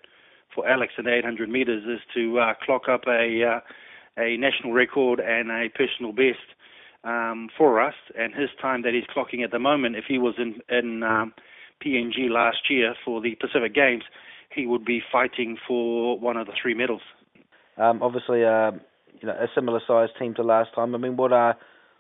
for 0.53 0.67
Alex 0.67 0.93
in 0.97 1.05
the 1.05 1.13
800 1.13 1.49
meters 1.49 1.83
is 1.85 2.01
to 2.15 2.39
uh, 2.39 2.53
clock 2.63 2.89
up 2.89 3.01
a 3.07 3.43
uh, 3.43 3.59
a 4.17 4.35
national 4.37 4.73
record 4.73 5.19
and 5.19 5.49
a 5.49 5.69
personal 5.69 6.11
best 6.11 6.43
um, 7.03 7.49
for 7.57 7.81
us, 7.81 7.93
and 8.17 8.33
his 8.33 8.49
time 8.61 8.81
that 8.81 8.93
he's 8.93 9.05
clocking 9.15 9.43
at 9.43 9.51
the 9.51 9.59
moment, 9.59 9.95
if 9.95 10.05
he 10.07 10.17
was 10.17 10.35
in 10.37 10.59
in 10.69 11.03
um, 11.03 11.33
PNG 11.83 12.29
last 12.29 12.69
year 12.69 12.95
for 13.05 13.21
the 13.21 13.35
Pacific 13.35 13.73
Games, 13.73 14.03
he 14.53 14.65
would 14.65 14.83
be 14.83 15.01
fighting 15.11 15.57
for 15.67 16.19
one 16.19 16.35
of 16.35 16.47
the 16.47 16.53
three 16.61 16.73
medals. 16.73 17.01
Um, 17.79 18.03
obviously, 18.03 18.43
uh, 18.43 18.71
you 19.21 19.27
know, 19.27 19.33
a 19.33 19.47
similar 19.55 19.79
sized 19.87 20.13
team 20.19 20.33
to 20.35 20.43
last 20.43 20.75
time. 20.75 20.93
I 20.93 20.97
mean, 20.97 21.17
what 21.17 21.31
are 21.33 21.57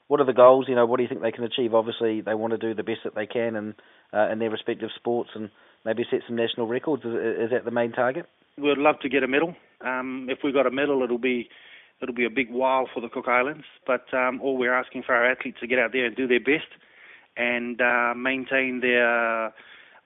what 0.07 0.19
are 0.19 0.25
the 0.25 0.33
goals? 0.33 0.65
You 0.67 0.75
know, 0.75 0.85
what 0.85 0.97
do 0.97 1.03
you 1.03 1.09
think 1.09 1.21
they 1.21 1.31
can 1.31 1.43
achieve? 1.43 1.73
Obviously, 1.73 2.21
they 2.21 2.33
want 2.33 2.51
to 2.51 2.57
do 2.57 2.73
the 2.73 2.83
best 2.83 2.99
that 3.03 3.15
they 3.15 3.25
can 3.25 3.55
in 3.55 3.75
uh, 4.13 4.29
in 4.31 4.39
their 4.39 4.49
respective 4.49 4.89
sports 4.95 5.29
and 5.35 5.49
maybe 5.85 6.03
set 6.09 6.21
some 6.27 6.35
national 6.35 6.67
records. 6.67 7.03
Is, 7.05 7.13
is 7.13 7.49
that 7.51 7.65
the 7.65 7.71
main 7.71 7.91
target? 7.91 8.25
We'd 8.57 8.77
love 8.77 8.99
to 9.01 9.09
get 9.09 9.23
a 9.23 9.27
medal. 9.27 9.55
Um, 9.81 10.27
if 10.29 10.39
we 10.43 10.51
got 10.51 10.67
a 10.67 10.71
medal, 10.71 11.01
it'll 11.03 11.17
be 11.17 11.49
it'll 12.01 12.15
be 12.15 12.25
a 12.25 12.29
big 12.29 12.49
while 12.49 12.89
for 12.93 13.01
the 13.01 13.09
Cook 13.09 13.27
Islands. 13.27 13.65
But 13.87 14.05
um, 14.13 14.41
all 14.41 14.57
we're 14.57 14.73
asking 14.73 15.03
for 15.03 15.15
our 15.15 15.31
athletes 15.31 15.57
to 15.61 15.67
get 15.67 15.79
out 15.79 15.91
there 15.93 16.05
and 16.05 16.15
do 16.15 16.27
their 16.27 16.39
best 16.39 16.67
and 17.37 17.79
uh, 17.79 18.13
maintain 18.15 18.81
their 18.81 19.53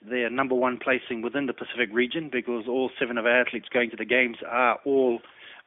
their 0.08 0.30
number 0.30 0.54
one 0.54 0.78
placing 0.84 1.22
within 1.22 1.46
the 1.46 1.54
Pacific 1.54 1.90
region 1.94 2.30
because 2.32 2.66
all 2.68 2.92
seven 3.00 3.18
of 3.18 3.26
our 3.26 3.42
athletes 3.42 3.68
going 3.74 3.90
to 3.90 3.96
the 3.96 4.06
games 4.06 4.38
are 4.46 4.78
all 4.86 5.20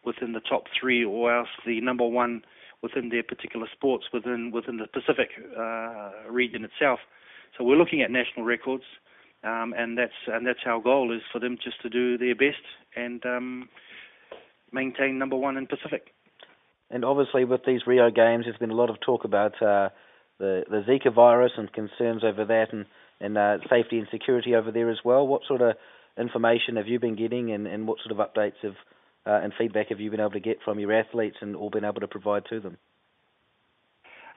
within 0.06 0.32
the 0.32 0.40
top 0.40 0.64
three 0.80 1.04
or 1.04 1.36
else 1.36 1.48
the 1.66 1.80
number 1.80 2.06
one 2.06 2.42
within 2.82 3.08
their 3.08 3.22
particular 3.22 3.66
sports 3.72 4.04
within 4.12 4.50
within 4.52 4.76
the 4.78 4.86
Pacific 4.86 5.30
uh, 5.58 6.30
region 6.30 6.64
itself. 6.64 7.00
So 7.56 7.64
we're 7.64 7.76
looking 7.76 8.02
at 8.02 8.10
national 8.10 8.44
records, 8.44 8.84
um, 9.42 9.74
and 9.76 9.98
that's 9.98 10.12
and 10.28 10.46
that's 10.46 10.60
our 10.66 10.80
goal 10.80 11.14
is 11.14 11.22
for 11.32 11.40
them 11.40 11.58
just 11.62 11.80
to 11.82 11.88
do 11.88 12.16
their 12.16 12.34
best 12.34 12.62
and 12.94 13.24
um, 13.26 13.68
maintain 14.72 15.18
number 15.18 15.36
one 15.36 15.56
in 15.56 15.66
Pacific. 15.66 16.12
And 16.90 17.04
obviously, 17.04 17.44
with 17.44 17.62
these 17.66 17.80
Rio 17.86 18.10
Games, 18.10 18.44
there's 18.44 18.58
been 18.58 18.70
a 18.70 18.74
lot 18.74 18.90
of 18.90 19.00
talk 19.00 19.24
about 19.24 19.60
uh, 19.60 19.88
the 20.38 20.64
the 20.70 20.84
Zika 20.88 21.12
virus 21.12 21.52
and 21.56 21.72
concerns 21.72 22.22
over 22.22 22.44
that, 22.44 22.72
and 22.72 22.86
and 23.20 23.36
uh, 23.36 23.58
safety 23.70 23.98
and 23.98 24.06
security 24.10 24.54
over 24.54 24.70
there 24.70 24.90
as 24.90 24.98
well. 25.04 25.26
What 25.26 25.42
sort 25.48 25.62
of 25.62 25.74
information 26.18 26.76
have 26.76 26.86
you 26.86 27.00
been 27.00 27.16
getting, 27.16 27.52
and, 27.52 27.66
and 27.66 27.88
what 27.88 27.98
sort 28.04 28.18
of 28.18 28.24
updates 28.24 28.60
have 28.62 28.76
uh, 29.26 29.40
and 29.42 29.52
feedback 29.58 29.88
have 29.88 30.00
you 30.00 30.10
been 30.10 30.20
able 30.20 30.30
to 30.30 30.40
get 30.40 30.58
from 30.64 30.78
your 30.78 30.92
athletes, 30.92 31.36
and 31.40 31.56
all 31.56 31.70
been 31.70 31.84
able 31.84 32.00
to 32.00 32.08
provide 32.08 32.44
to 32.50 32.60
them? 32.60 32.76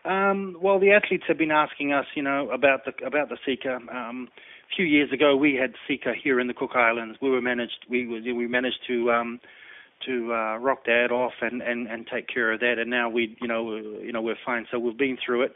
Um, 0.06 0.58
well, 0.62 0.80
the 0.80 0.92
athletes 0.92 1.26
have 1.28 1.38
been 1.38 1.52
asking 1.52 1.92
us, 1.92 2.06
you 2.16 2.24
know, 2.24 2.50
about 2.52 2.86
the 2.86 3.06
about 3.06 3.30
the 3.30 3.38
Zika. 3.48 3.76
Um, 3.94 4.30
a 4.72 4.76
few 4.76 4.86
years 4.86 5.12
ago, 5.12 5.36
we 5.36 5.56
had 5.56 5.74
Zika 5.90 6.14
here 6.22 6.40
in 6.40 6.48
the 6.48 6.54
Cook 6.54 6.72
Islands. 6.76 7.18
We 7.22 7.30
were 7.30 7.42
managed. 7.42 7.86
We 7.90 8.08
we 8.08 8.48
managed 8.48 8.80
to 8.88 9.12
um, 9.12 9.40
to 10.06 10.34
uh, 10.34 10.58
rock 10.58 10.86
that 10.86 11.12
off 11.12 11.34
and, 11.42 11.62
and, 11.62 11.88
and 11.88 12.08
take 12.08 12.28
care 12.28 12.54
of 12.54 12.60
that. 12.62 12.76
And 12.80 12.90
now 12.90 13.10
we, 13.10 13.38
you 13.42 13.48
know, 13.48 13.76
you 13.76 14.12
know, 14.12 14.22
we're 14.22 14.38
fine. 14.46 14.66
So 14.72 14.80
we've 14.80 14.98
been 14.98 15.18
through 15.24 15.44
it. 15.44 15.56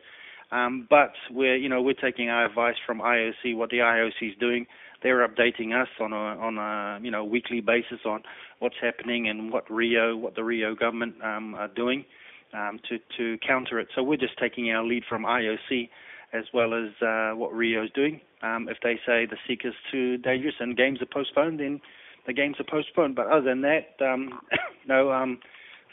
Um, 0.51 0.87
but 0.89 1.13
we're, 1.31 1.55
you 1.55 1.69
know, 1.69 1.81
we're 1.81 1.93
taking 1.93 2.29
our 2.29 2.45
advice 2.45 2.75
from 2.85 2.99
IOC, 2.99 3.55
what 3.55 3.69
the 3.69 3.77
IOC 3.77 4.31
is 4.31 4.37
doing. 4.39 4.67
They're 5.03 5.27
updating 5.27 5.79
us 5.79 5.89
on 5.99 6.13
a, 6.13 6.15
on 6.15 6.57
a, 6.57 6.99
you 7.03 7.11
know, 7.11 7.23
weekly 7.23 7.61
basis 7.61 7.99
on 8.05 8.23
what's 8.59 8.75
happening 8.81 9.27
and 9.27 9.51
what 9.51 9.69
Rio, 9.69 10.15
what 10.15 10.35
the 10.35 10.43
Rio 10.43 10.73
government 10.73 11.15
um, 11.23 11.53
are 11.55 11.67
doing 11.67 12.05
um, 12.53 12.79
to 12.89 12.97
to 13.17 13.37
counter 13.45 13.79
it. 13.79 13.89
So 13.95 14.01
we're 14.03 14.17
just 14.17 14.37
taking 14.39 14.71
our 14.71 14.83
lead 14.83 15.03
from 15.07 15.23
IOC 15.23 15.89
as 16.33 16.45
well 16.53 16.73
as 16.73 16.89
uh, 17.05 17.35
what 17.35 17.53
Rio 17.53 17.83
is 17.83 17.91
doing. 17.93 18.21
Um, 18.41 18.67
if 18.69 18.77
they 18.81 18.95
say 19.05 19.27
the 19.27 19.37
Zika's 19.47 19.75
too 19.91 20.17
dangerous 20.17 20.55
and 20.59 20.75
games 20.75 21.01
are 21.01 21.05
postponed, 21.05 21.59
then 21.59 21.81
the 22.25 22.33
games 22.33 22.55
are 22.59 22.63
postponed. 22.63 23.15
But 23.15 23.27
other 23.27 23.43
than 23.43 23.61
that, 23.61 23.95
um, 24.03 24.39
no. 24.87 25.11
Um, 25.11 25.39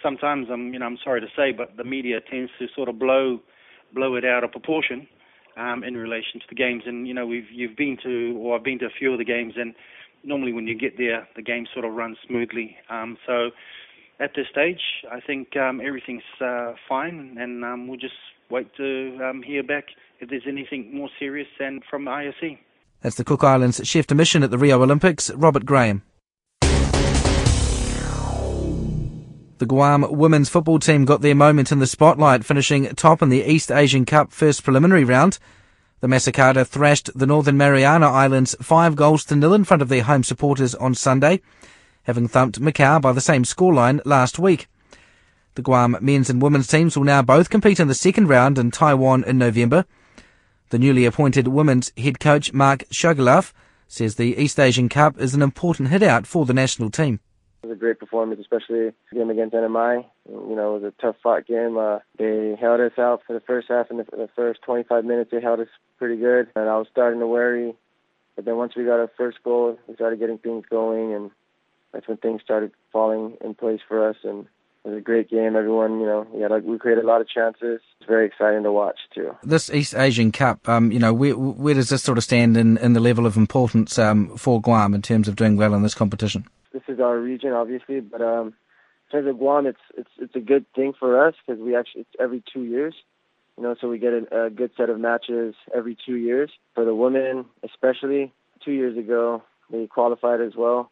sometimes 0.02 0.48
I'm, 0.50 0.72
you 0.72 0.78
know, 0.78 0.86
I'm 0.86 0.98
sorry 1.02 1.20
to 1.20 1.26
say, 1.36 1.52
but 1.52 1.76
the 1.76 1.84
media 1.84 2.20
tends 2.30 2.50
to 2.58 2.66
sort 2.74 2.88
of 2.88 2.98
blow 2.98 3.40
blow 3.92 4.14
it 4.14 4.24
out 4.24 4.44
of 4.44 4.52
proportion 4.52 5.08
um, 5.56 5.84
in 5.84 5.96
relation 5.96 6.40
to 6.40 6.46
the 6.48 6.54
games. 6.54 6.82
And 6.86 7.06
you 7.06 7.14
know, 7.14 7.26
we've 7.26 7.50
you've 7.50 7.76
been 7.76 7.96
to, 8.02 8.36
or 8.38 8.56
I've 8.56 8.64
been 8.64 8.78
to 8.80 8.86
a 8.86 8.96
few 8.98 9.12
of 9.12 9.18
the 9.18 9.24
games, 9.24 9.54
and 9.56 9.74
normally 10.24 10.52
when 10.52 10.66
you 10.66 10.78
get 10.78 10.98
there, 10.98 11.28
the 11.36 11.42
game 11.42 11.66
sort 11.72 11.84
of 11.84 11.92
runs 11.92 12.18
smoothly. 12.26 12.76
Um, 12.88 13.16
so 13.26 13.50
at 14.18 14.32
this 14.36 14.46
stage, 14.50 14.80
I 15.10 15.20
think 15.20 15.56
um, 15.56 15.80
everything's 15.80 16.22
uh, 16.40 16.74
fine, 16.88 17.36
and 17.38 17.64
um, 17.64 17.88
we'll 17.88 17.98
just 17.98 18.14
wait 18.50 18.74
to 18.76 19.18
um, 19.22 19.42
hear 19.42 19.62
back 19.62 19.84
if 20.20 20.28
there's 20.28 20.46
anything 20.46 20.94
more 20.94 21.08
serious 21.18 21.48
than 21.58 21.80
from 21.88 22.04
IOC. 22.04 22.58
That's 23.00 23.16
the 23.16 23.24
Cook 23.24 23.42
Islands 23.42 23.80
Chef 23.84 24.06
de 24.06 24.14
Mission 24.14 24.42
at 24.42 24.50
the 24.50 24.58
Rio 24.58 24.82
Olympics, 24.82 25.30
Robert 25.30 25.64
Graham. 25.64 26.02
The 29.60 29.66
Guam 29.66 30.06
women's 30.10 30.48
football 30.48 30.78
team 30.78 31.04
got 31.04 31.20
their 31.20 31.34
moment 31.34 31.70
in 31.70 31.80
the 31.80 31.86
spotlight, 31.86 32.46
finishing 32.46 32.86
top 32.94 33.20
in 33.20 33.28
the 33.28 33.44
East 33.44 33.70
Asian 33.70 34.06
Cup 34.06 34.32
first 34.32 34.64
preliminary 34.64 35.04
round. 35.04 35.38
The 36.00 36.08
Masakåda 36.08 36.66
thrashed 36.66 37.10
the 37.14 37.26
Northern 37.26 37.58
Mariana 37.58 38.06
Islands 38.06 38.56
five 38.62 38.96
goals 38.96 39.22
to 39.26 39.36
nil 39.36 39.52
in 39.52 39.64
front 39.64 39.82
of 39.82 39.90
their 39.90 40.04
home 40.04 40.24
supporters 40.24 40.74
on 40.74 40.94
Sunday, 40.94 41.42
having 42.04 42.26
thumped 42.26 42.58
Macau 42.58 43.02
by 43.02 43.12
the 43.12 43.20
same 43.20 43.44
scoreline 43.44 44.00
last 44.06 44.38
week. 44.38 44.66
The 45.56 45.62
Guam 45.62 45.94
men's 46.00 46.30
and 46.30 46.40
women's 46.40 46.66
teams 46.66 46.96
will 46.96 47.04
now 47.04 47.20
both 47.20 47.50
compete 47.50 47.80
in 47.80 47.88
the 47.88 47.94
second 47.94 48.28
round 48.28 48.58
in 48.58 48.70
Taiwan 48.70 49.24
in 49.24 49.36
November. 49.36 49.84
The 50.70 50.78
newly 50.78 51.04
appointed 51.04 51.48
women's 51.48 51.92
head 51.98 52.18
coach 52.18 52.54
Mark 52.54 52.84
Chargualaf 52.90 53.52
says 53.88 54.14
the 54.14 54.42
East 54.42 54.58
Asian 54.58 54.88
Cup 54.88 55.20
is 55.20 55.34
an 55.34 55.42
important 55.42 55.90
hit 55.90 56.02
out 56.02 56.26
for 56.26 56.46
the 56.46 56.54
national 56.54 56.88
team. 56.88 57.20
It 57.62 57.66
was 57.66 57.76
a 57.76 57.78
great 57.78 57.98
performance, 57.98 58.40
especially 58.40 58.90
the 58.90 58.94
game 59.12 59.30
against 59.30 59.54
NMI. 59.54 60.04
You 60.28 60.56
know, 60.56 60.76
it 60.76 60.82
was 60.82 60.92
a 60.92 61.02
tough 61.02 61.16
fought 61.22 61.46
game. 61.46 61.76
Uh, 61.76 61.98
they 62.18 62.56
held 62.58 62.80
us 62.80 62.98
out 62.98 63.22
for 63.26 63.34
the 63.34 63.40
first 63.40 63.68
half 63.68 63.90
and 63.90 63.98
the, 63.98 64.04
the 64.04 64.30
first 64.34 64.62
25 64.62 65.04
minutes. 65.04 65.30
They 65.30 65.40
held 65.40 65.60
us 65.60 65.68
pretty 65.98 66.16
good, 66.16 66.48
and 66.56 66.68
I 66.68 66.78
was 66.78 66.86
starting 66.90 67.20
to 67.20 67.26
worry. 67.26 67.74
But 68.36 68.46
then 68.46 68.56
once 68.56 68.74
we 68.74 68.84
got 68.84 69.00
our 69.00 69.10
first 69.16 69.42
goal, 69.44 69.78
we 69.86 69.94
started 69.94 70.18
getting 70.18 70.38
things 70.38 70.64
going, 70.70 71.12
and 71.12 71.30
that's 71.92 72.08
when 72.08 72.16
things 72.16 72.40
started 72.42 72.72
falling 72.92 73.36
in 73.44 73.54
place 73.54 73.80
for 73.86 74.08
us 74.08 74.16
and 74.24 74.46
it 74.84 74.88
was 74.88 74.98
a 74.98 75.02
great 75.02 75.28
game. 75.28 75.56
Everyone, 75.56 76.00
you 76.00 76.06
know, 76.06 76.26
we 76.32 76.40
had 76.40 76.64
we 76.64 76.78
created 76.78 77.04
a 77.04 77.06
lot 77.06 77.20
of 77.20 77.28
chances. 77.28 77.80
It's 77.98 78.08
very 78.08 78.26
exciting 78.26 78.62
to 78.62 78.72
watch 78.72 78.98
too. 79.14 79.36
This 79.42 79.68
East 79.68 79.94
Asian 79.94 80.32
Cup, 80.32 80.66
um, 80.68 80.90
you 80.90 80.98
know, 80.98 81.12
where 81.12 81.34
where 81.34 81.74
does 81.74 81.90
this 81.90 82.02
sort 82.02 82.16
of 82.16 82.24
stand 82.24 82.56
in, 82.56 82.78
in 82.78 82.94
the 82.94 83.00
level 83.00 83.26
of 83.26 83.36
importance 83.36 83.98
um, 83.98 84.34
for 84.38 84.60
Guam 84.60 84.94
in 84.94 85.02
terms 85.02 85.28
of 85.28 85.36
doing 85.36 85.56
well 85.56 85.74
in 85.74 85.82
this 85.82 85.94
competition? 85.94 86.46
Our 87.00 87.18
region, 87.18 87.52
obviously, 87.52 88.00
but 88.00 88.20
um, 88.20 88.48
in 88.48 89.12
terms 89.12 89.28
of 89.28 89.38
Guam, 89.38 89.66
it's 89.66 89.80
it's 89.96 90.10
it's 90.18 90.36
a 90.36 90.40
good 90.40 90.66
thing 90.74 90.92
for 90.98 91.26
us 91.26 91.34
because 91.46 91.60
we 91.62 91.76
actually 91.76 92.02
it's 92.02 92.16
every 92.18 92.42
two 92.52 92.62
years. 92.62 92.94
You 93.56 93.64
know, 93.64 93.74
so 93.80 93.88
we 93.88 93.98
get 93.98 94.12
a, 94.12 94.46
a 94.46 94.50
good 94.50 94.70
set 94.76 94.88
of 94.88 94.98
matches 94.98 95.54
every 95.74 95.96
two 96.06 96.16
years. 96.16 96.50
For 96.74 96.84
the 96.84 96.94
women, 96.94 97.44
especially, 97.62 98.32
two 98.64 98.72
years 98.72 98.96
ago 98.96 99.42
they 99.70 99.86
qualified 99.86 100.40
as 100.40 100.54
well. 100.56 100.90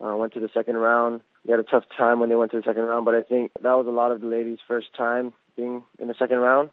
Uh, 0.00 0.16
went 0.16 0.32
to 0.32 0.40
the 0.40 0.48
second 0.54 0.76
round 0.76 1.20
they 1.44 1.52
had 1.52 1.60
a 1.60 1.64
tough 1.64 1.84
time 1.96 2.20
when 2.20 2.28
they 2.28 2.36
went 2.36 2.50
to 2.52 2.58
the 2.58 2.62
second 2.62 2.82
round, 2.82 3.04
but 3.04 3.14
I 3.14 3.22
think 3.22 3.52
that 3.62 3.72
was 3.72 3.86
a 3.86 3.90
lot 3.90 4.12
of 4.12 4.20
the 4.20 4.26
ladies' 4.26 4.58
first 4.68 4.88
time 4.96 5.32
being 5.56 5.82
in 5.98 6.08
the 6.08 6.14
second 6.18 6.38
round. 6.38 6.70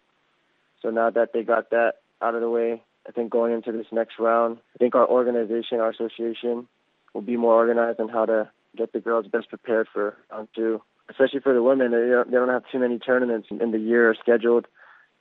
So 0.81 0.89
now 0.89 1.09
that 1.09 1.33
they 1.33 1.43
got 1.43 1.69
that 1.69 1.93
out 2.21 2.35
of 2.35 2.41
the 2.41 2.49
way, 2.49 2.81
I 3.07 3.11
think 3.11 3.31
going 3.31 3.53
into 3.53 3.71
this 3.71 3.87
next 3.91 4.19
round, 4.19 4.57
I 4.75 4.77
think 4.77 4.95
our 4.95 5.07
organization, 5.07 5.79
our 5.79 5.89
association, 5.89 6.67
will 7.13 7.21
be 7.21 7.37
more 7.37 7.53
organized 7.53 7.99
on 7.99 8.09
how 8.09 8.25
to 8.25 8.49
get 8.77 8.93
the 8.93 8.99
girls 8.99 9.27
best 9.27 9.49
prepared 9.49 9.87
for 9.93 10.15
round 10.31 10.47
two. 10.55 10.81
Especially 11.09 11.39
for 11.39 11.53
the 11.53 11.63
women, 11.63 11.91
they 11.91 12.09
don't, 12.09 12.29
they 12.29 12.37
don't 12.37 12.49
have 12.49 12.63
too 12.71 12.79
many 12.79 12.99
tournaments 12.99 13.47
in 13.49 13.71
the 13.71 13.79
year 13.79 14.13
scheduled. 14.21 14.67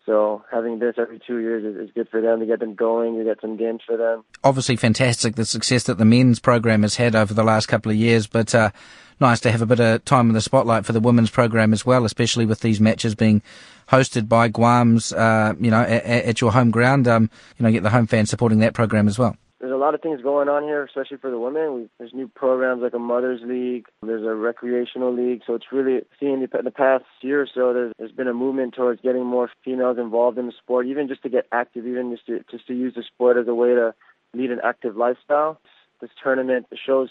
So 0.05 0.45
having 0.53 0.79
this 0.79 0.95
every 0.99 1.21
two 1.25 1.39
years 1.39 1.65
is, 1.65 1.89
is, 1.89 1.91
good 1.93 2.09
for 2.09 2.21
them 2.21 2.39
to 2.39 2.47
get 2.47 2.61
them 2.61 2.77
going, 2.77 3.19
to 3.19 3.25
get 3.25 3.41
some 3.41 3.57
games 3.57 3.81
for 3.85 3.97
them. 3.97 4.23
Obviously, 4.45 4.77
fantastic 4.77 5.35
the 5.35 5.45
success 5.45 5.83
that 5.85 5.99
the 5.99 6.05
men's 6.05 6.39
program 6.39 6.83
has 6.83 6.95
had 6.95 7.17
over 7.17 7.35
the 7.35 7.43
last 7.43 7.67
couple 7.67 7.91
of 7.91 7.97
years, 7.97 8.29
but 8.29 8.55
uh, 8.55 8.71
nice 9.19 9.41
to 9.41 9.51
have 9.51 9.63
a 9.63 9.67
bit 9.67 9.81
of 9.81 10.05
time 10.05 10.29
in 10.29 10.35
the 10.35 10.41
spotlight 10.41 10.87
for 10.87 10.93
the 10.93 11.01
women's 11.01 11.31
program 11.31 11.73
as 11.73 11.85
well, 11.85 12.05
especially 12.05 12.47
with 12.47 12.61
these 12.61 12.81
matches 12.81 13.17
being 13.17 13.43
hosted 13.89 14.29
by 14.29 14.47
Guam's, 14.49 15.13
uh, 15.13 15.55
you 15.59 15.73
know, 15.73 15.83
at, 15.83 16.05
at, 16.05 16.41
your 16.41 16.53
home 16.53 16.71
ground. 16.71 17.09
Um, 17.09 17.29
you 17.59 17.65
know, 17.65 17.73
get 17.73 17.83
the 17.83 17.91
home 17.91 18.07
fans 18.07 18.31
supporting 18.31 18.61
that 18.61 18.75
program 18.75 19.09
as 19.09 19.19
well 19.19 19.37
there's 19.61 19.73
a 19.73 19.77
lot 19.77 19.95
of 19.95 20.03
things 20.03 20.21
going 20.21 20.49
on 20.49 20.65
here, 20.65 20.85
especially 20.85 21.17
for 21.17 21.31
the 21.31 21.39
women. 21.39 21.75
We, 21.75 21.89
there's 21.99 22.13
new 22.13 22.29
programs 22.29 22.83
like 22.83 22.93
a 22.93 22.99
mothers 22.99 23.41
league. 23.43 23.87
There's 24.03 24.25
a 24.25 24.35
recreational 24.35 25.15
league. 25.15 25.43
So 25.47 25.55
it's 25.55 25.73
really 25.73 26.01
seeing 26.21 26.41
the, 26.41 26.63
the 26.63 26.71
past 26.71 27.05
year 27.23 27.43
or 27.43 27.49
so. 27.53 27.73
There's, 27.73 27.93
there's 27.99 28.13
been 28.13 28.29
a 28.29 28.35
movement 28.35 28.75
towards 28.75 29.01
getting 29.01 29.25
more 29.25 29.51
females 29.65 29.97
involved 29.99 30.37
in 30.37 30.47
the 30.47 30.53
sport, 30.53 30.87
even 30.87 31.09
just 31.09 31.23
to 31.23 31.31
get 31.31 31.47
active, 31.53 31.87
even 31.87 32.11
just 32.13 32.27
to 32.27 32.45
just 32.51 32.67
to 32.67 32.75
use 32.75 32.95
the 32.95 33.03
sport 33.03 33.39
as 33.39 33.49
a 33.49 33.55
way 33.55 33.75
to 33.75 33.95
lead 34.35 34.51
an 34.51 34.61
active 34.63 34.97
lifestyle. 34.97 35.59
This 36.01 36.11
tournament 36.23 36.67
shows 36.85 37.09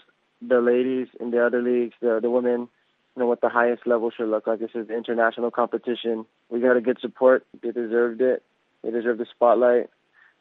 the 0.47 0.61
ladies 0.61 1.07
in 1.19 1.31
the 1.31 1.43
other 1.43 1.63
leagues, 1.63 1.95
the 1.99 2.19
the 2.21 2.29
women, 2.29 2.69
you 3.15 3.19
know 3.21 3.27
what 3.27 3.41
the 3.41 3.49
highest 3.49 3.87
level 3.87 4.11
should 4.11 4.29
look 4.29 4.45
like. 4.45 4.59
This 4.59 4.75
is 4.75 4.89
international 4.89 5.49
competition. 5.49 6.25
We 6.49 6.59
got 6.59 6.77
a 6.77 6.81
good 6.81 6.99
support. 7.01 7.45
They 7.63 7.71
deserved 7.71 8.21
it. 8.21 8.43
They 8.83 8.91
deserve 8.91 9.17
the 9.17 9.25
spotlight. 9.33 9.89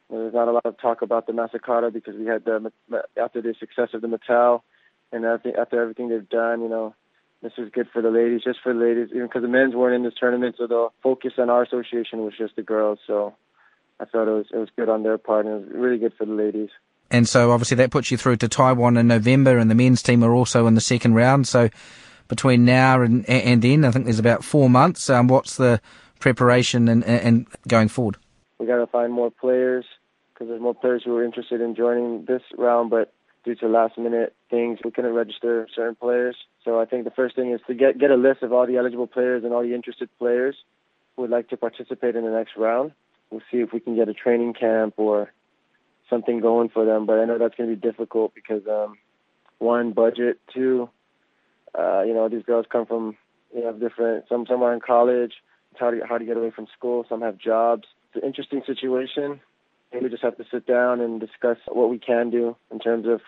There's 0.09 0.33
not 0.33 0.47
a 0.47 0.51
lot 0.51 0.65
of 0.65 0.77
talk 0.77 1.01
about 1.01 1.25
the 1.27 1.33
Masakåda 1.33 1.91
because 1.91 2.15
we 2.15 2.25
had 2.25 2.45
the 2.45 2.71
after 3.21 3.41
the 3.41 3.55
success 3.59 3.89
of 3.93 4.01
the 4.01 4.07
Matao, 4.07 4.61
and 5.11 5.25
after, 5.25 5.59
after 5.59 5.81
everything 5.81 6.09
they've 6.09 6.29
done, 6.29 6.61
you 6.61 6.69
know, 6.69 6.93
this 7.41 7.53
is 7.57 7.69
good 7.71 7.87
for 7.91 8.01
the 8.01 8.11
ladies, 8.11 8.41
just 8.43 8.59
for 8.63 8.73
the 8.73 8.79
ladies, 8.79 9.09
even 9.11 9.27
because 9.27 9.41
the 9.41 9.47
men's 9.47 9.75
weren't 9.75 9.95
in 9.95 10.03
this 10.03 10.13
tournament, 10.19 10.55
so 10.57 10.67
the 10.67 10.89
focus 11.01 11.33
on 11.37 11.49
our 11.49 11.63
association 11.63 12.19
was 12.23 12.33
just 12.37 12.55
the 12.55 12.61
girls. 12.61 12.99
So 13.07 13.35
I 13.99 14.05
thought 14.05 14.27
it 14.27 14.31
was 14.31 14.45
it 14.53 14.57
was 14.57 14.69
good 14.75 14.89
on 14.89 15.03
their 15.03 15.17
part, 15.17 15.45
and 15.45 15.55
it 15.55 15.67
was 15.67 15.75
really 15.75 15.97
good 15.97 16.13
for 16.17 16.25
the 16.25 16.33
ladies. 16.33 16.69
And 17.11 17.27
so 17.27 17.51
obviously 17.51 17.77
that 17.77 17.91
puts 17.91 18.09
you 18.09 18.17
through 18.17 18.37
to 18.37 18.47
Taiwan 18.47 18.97
in 18.97 19.07
November, 19.07 19.57
and 19.57 19.69
the 19.69 19.75
men's 19.75 20.01
team 20.03 20.23
are 20.23 20.33
also 20.33 20.67
in 20.67 20.75
the 20.75 20.81
second 20.81 21.13
round. 21.13 21.47
So 21.47 21.69
between 22.27 22.65
now 22.65 23.01
and 23.01 23.27
and 23.29 23.61
then, 23.61 23.85
I 23.85 23.91
think 23.91 24.05
there's 24.05 24.19
about 24.19 24.43
four 24.43 24.69
months. 24.69 25.09
Um, 25.09 25.27
what's 25.27 25.57
the 25.57 25.81
preparation 26.19 26.87
and, 26.87 27.03
and 27.03 27.47
going 27.67 27.87
forward? 27.87 28.17
We 28.59 28.65
got 28.65 28.77
to 28.77 28.87
find 28.87 29.11
more 29.11 29.31
players 29.31 29.85
because 30.33 30.47
there's 30.49 30.61
more 30.61 30.75
players 30.75 31.03
who 31.05 31.15
are 31.15 31.23
interested 31.23 31.61
in 31.61 31.75
joining 31.75 32.25
this 32.25 32.41
round, 32.57 32.89
but 32.89 33.13
due 33.43 33.55
to 33.55 33.67
last 33.67 33.97
minute 33.97 34.35
things, 34.49 34.79
we 34.83 34.91
couldn't 34.91 35.13
register 35.13 35.67
certain 35.73 35.95
players. 35.95 36.35
So 36.63 36.79
I 36.79 36.85
think 36.85 37.05
the 37.05 37.11
first 37.11 37.35
thing 37.35 37.51
is 37.51 37.61
to 37.67 37.73
get 37.73 37.97
get 37.97 38.11
a 38.11 38.15
list 38.15 38.43
of 38.43 38.51
all 38.51 38.67
the 38.67 38.77
eligible 38.77 39.07
players 39.07 39.43
and 39.43 39.53
all 39.53 39.61
the 39.61 39.73
interested 39.73 40.09
players 40.17 40.55
who 41.15 41.23
would 41.23 41.31
like 41.31 41.49
to 41.49 41.57
participate 41.57 42.15
in 42.15 42.25
the 42.25 42.31
next 42.31 42.57
round. 42.57 42.91
We'll 43.29 43.41
see 43.51 43.57
if 43.57 43.71
we 43.71 43.79
can 43.79 43.95
get 43.95 44.09
a 44.09 44.13
training 44.13 44.53
camp 44.53 44.95
or 44.97 45.31
something 46.09 46.39
going 46.39 46.69
for 46.69 46.85
them. 46.85 47.05
But 47.05 47.19
I 47.19 47.25
know 47.25 47.37
that's 47.37 47.55
going 47.55 47.69
to 47.69 47.75
be 47.75 47.81
difficult 47.81 48.33
because 48.33 48.63
um, 48.67 48.97
one 49.59 49.93
budget, 49.93 50.39
two, 50.53 50.89
uh, 51.77 52.03
you 52.03 52.13
know, 52.13 52.29
these 52.29 52.43
girls 52.43 52.65
come 52.69 52.85
from 52.85 53.15
you 53.53 53.63
know 53.63 53.73
different. 53.73 54.25
Some 54.27 54.45
some 54.47 54.63
are 54.63 54.73
in 54.73 54.81
college. 54.81 55.33
It's 55.71 55.79
hard 55.79 55.99
to 55.99 56.05
how 56.05 56.17
to 56.17 56.25
get 56.25 56.37
away 56.37 56.51
from 56.51 56.67
school. 56.75 57.05
Some 57.07 57.21
have 57.21 57.37
jobs 57.37 57.87
an 58.15 58.23
interesting 58.23 58.61
situation. 58.65 59.39
And 59.91 60.03
we 60.03 60.09
just 60.09 60.23
have 60.23 60.37
to 60.37 60.45
sit 60.51 60.65
down 60.65 60.99
and 60.99 61.19
discuss 61.19 61.57
what 61.67 61.89
we 61.89 61.99
can 61.99 62.29
do 62.29 62.55
in 62.71 62.79
terms 62.79 63.07
of 63.07 63.21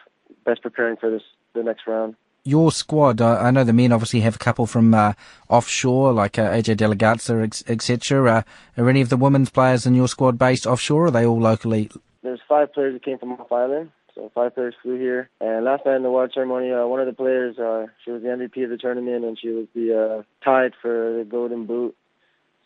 best 0.46 0.62
preparing 0.62 0.98
for 0.98 1.10
this 1.10 1.22
the 1.54 1.64
next 1.64 1.88
round. 1.88 2.16
Your 2.44 2.72
squad, 2.72 3.20
uh, 3.20 3.40
I 3.42 3.52
know 3.52 3.66
the 3.66 3.74
men 3.74 3.92
obviously 3.92 4.22
have 4.22 4.36
a 4.36 4.40
couple 4.40 4.68
from 4.68 4.94
uh, 4.94 5.14
offshore, 5.50 6.14
like 6.14 6.40
uh, 6.40 6.50
AJ 6.50 6.78
DeLaGarza, 6.78 7.70
etc. 7.70 8.46
Uh, 8.78 8.82
are 8.82 8.90
any 8.90 9.02
of 9.02 9.10
the 9.10 9.18
women's 9.18 9.50
players 9.50 9.86
in 9.86 9.96
your 9.96 10.08
squad 10.08 10.38
based 10.38 10.66
offshore, 10.66 11.04
or 11.04 11.08
are 11.08 11.12
they 11.12 11.26
all 11.26 11.42
locally? 11.42 11.92
There's 12.24 12.40
five 12.48 12.72
players 12.74 12.94
that 12.94 13.04
came 13.04 13.18
from 13.18 13.34
off 13.34 13.52
island, 13.52 13.92
so 14.16 14.32
five 14.34 14.56
players 14.56 14.76
flew 14.82 14.98
here. 14.98 15.30
And 15.42 15.66
last 15.66 15.86
night 15.86 15.98
in 15.98 16.04
the 16.04 16.08
award 16.08 16.32
ceremony, 16.34 16.72
uh, 16.72 16.86
one 16.86 17.02
of 17.02 17.08
the 17.08 17.14
players, 17.14 17.60
uh, 17.60 17.88
she 18.06 18.12
was 18.12 18.22
the 18.22 18.30
MVP 18.30 18.64
of 18.64 18.70
the 18.70 18.78
tournament, 18.78 19.26
and 19.26 19.38
she 19.38 19.50
was 19.50 19.68
the 19.76 20.24
tied 20.42 20.72
for 20.82 21.18
the 21.18 21.26
Golden 21.26 21.66
Boot 21.66 21.98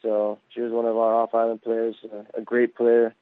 so 0.02 0.40
she 0.50 0.62
was 0.62 0.72
one 0.72 0.86
of 0.86 0.98
our 0.98 1.14
off-island 1.16 1.62
players, 1.62 1.96
a, 2.36 2.42
great 2.42 2.76
player, 2.76 3.14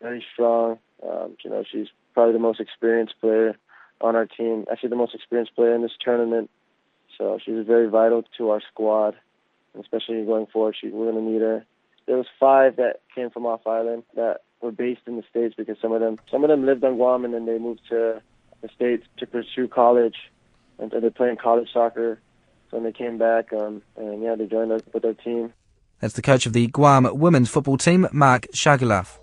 very 0.00 0.24
strong. 0.32 0.78
Um, 1.02 1.36
you 1.42 1.50
know, 1.50 1.64
she's 1.70 1.88
probably 2.14 2.34
the 2.34 2.38
most 2.38 2.60
experienced 2.60 3.14
player 3.20 3.56
on 4.00 4.16
our 4.16 4.26
team. 4.26 4.66
Actually, 4.70 4.90
the 4.90 4.96
most 4.96 5.14
experienced 5.14 5.54
player 5.54 5.74
in 5.74 5.82
this 5.82 5.96
tournament. 6.02 6.50
So 7.16 7.38
she's 7.44 7.66
very 7.66 7.88
vital 7.88 8.24
to 8.38 8.50
our 8.50 8.60
squad, 8.70 9.14
especially 9.78 10.24
going 10.24 10.46
forward. 10.46 10.76
She, 10.80 10.88
we're 10.88 11.10
going 11.10 11.24
to 11.24 11.30
need 11.30 11.40
her. 11.40 11.64
There 12.06 12.16
was 12.16 12.26
five 12.38 12.76
that 12.76 13.00
came 13.14 13.30
from 13.30 13.46
off 13.46 13.66
island 13.66 14.02
that 14.16 14.40
were 14.60 14.72
based 14.72 15.02
in 15.06 15.16
the 15.16 15.22
states 15.30 15.54
because 15.56 15.76
some 15.80 15.92
of 15.92 16.00
them 16.00 16.18
some 16.30 16.44
of 16.44 16.50
them 16.50 16.66
lived 16.66 16.84
on 16.84 16.96
Guam 16.96 17.24
and 17.24 17.32
then 17.32 17.46
they 17.46 17.58
moved 17.58 17.80
to 17.88 18.20
the 18.62 18.68
states 18.74 19.06
to 19.18 19.26
pursue 19.26 19.68
college, 19.68 20.16
and 20.78 20.90
they're 20.90 21.10
playing 21.10 21.36
college 21.36 21.68
soccer. 21.72 22.20
So 22.70 22.76
when 22.76 22.84
they 22.84 22.92
came 22.92 23.18
back, 23.18 23.52
um, 23.52 23.82
and 23.96 24.22
yeah, 24.22 24.34
they 24.34 24.46
joined 24.46 24.72
us 24.72 24.82
with 24.92 25.04
our 25.04 25.14
team. 25.14 25.52
That's 26.00 26.14
the 26.14 26.22
coach 26.22 26.46
of 26.46 26.52
the 26.52 26.66
Guam 26.68 27.08
women's 27.12 27.50
football 27.50 27.76
team, 27.76 28.08
Mark 28.12 28.46
Chargualaf. 28.54 29.18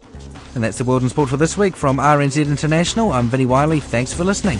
And 0.55 0.63
that's 0.63 0.77
the 0.77 0.83
World 0.83 1.03
in 1.03 1.09
Sport 1.09 1.29
for 1.29 1.37
this 1.37 1.57
week 1.57 1.75
from 1.75 1.97
RNZ 1.97 2.45
International. 2.45 3.11
I'm 3.11 3.27
Vinnie 3.27 3.45
Wylie. 3.45 3.79
Thanks 3.79 4.13
for 4.13 4.23
listening. 4.23 4.59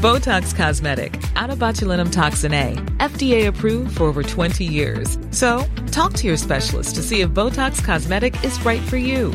Botox 0.00 0.54
Cosmetic, 0.54 1.12
onabotulinum 1.36 2.10
toxin 2.10 2.54
A, 2.54 2.72
FDA 3.00 3.46
approved 3.46 3.98
for 3.98 4.04
over 4.04 4.22
20 4.22 4.64
years. 4.64 5.18
So, 5.30 5.62
talk 5.90 6.14
to 6.14 6.26
your 6.26 6.38
specialist 6.38 6.94
to 6.94 7.02
see 7.02 7.20
if 7.20 7.28
Botox 7.30 7.84
Cosmetic 7.84 8.42
is 8.42 8.58
right 8.64 8.80
for 8.80 8.96
you. 8.96 9.34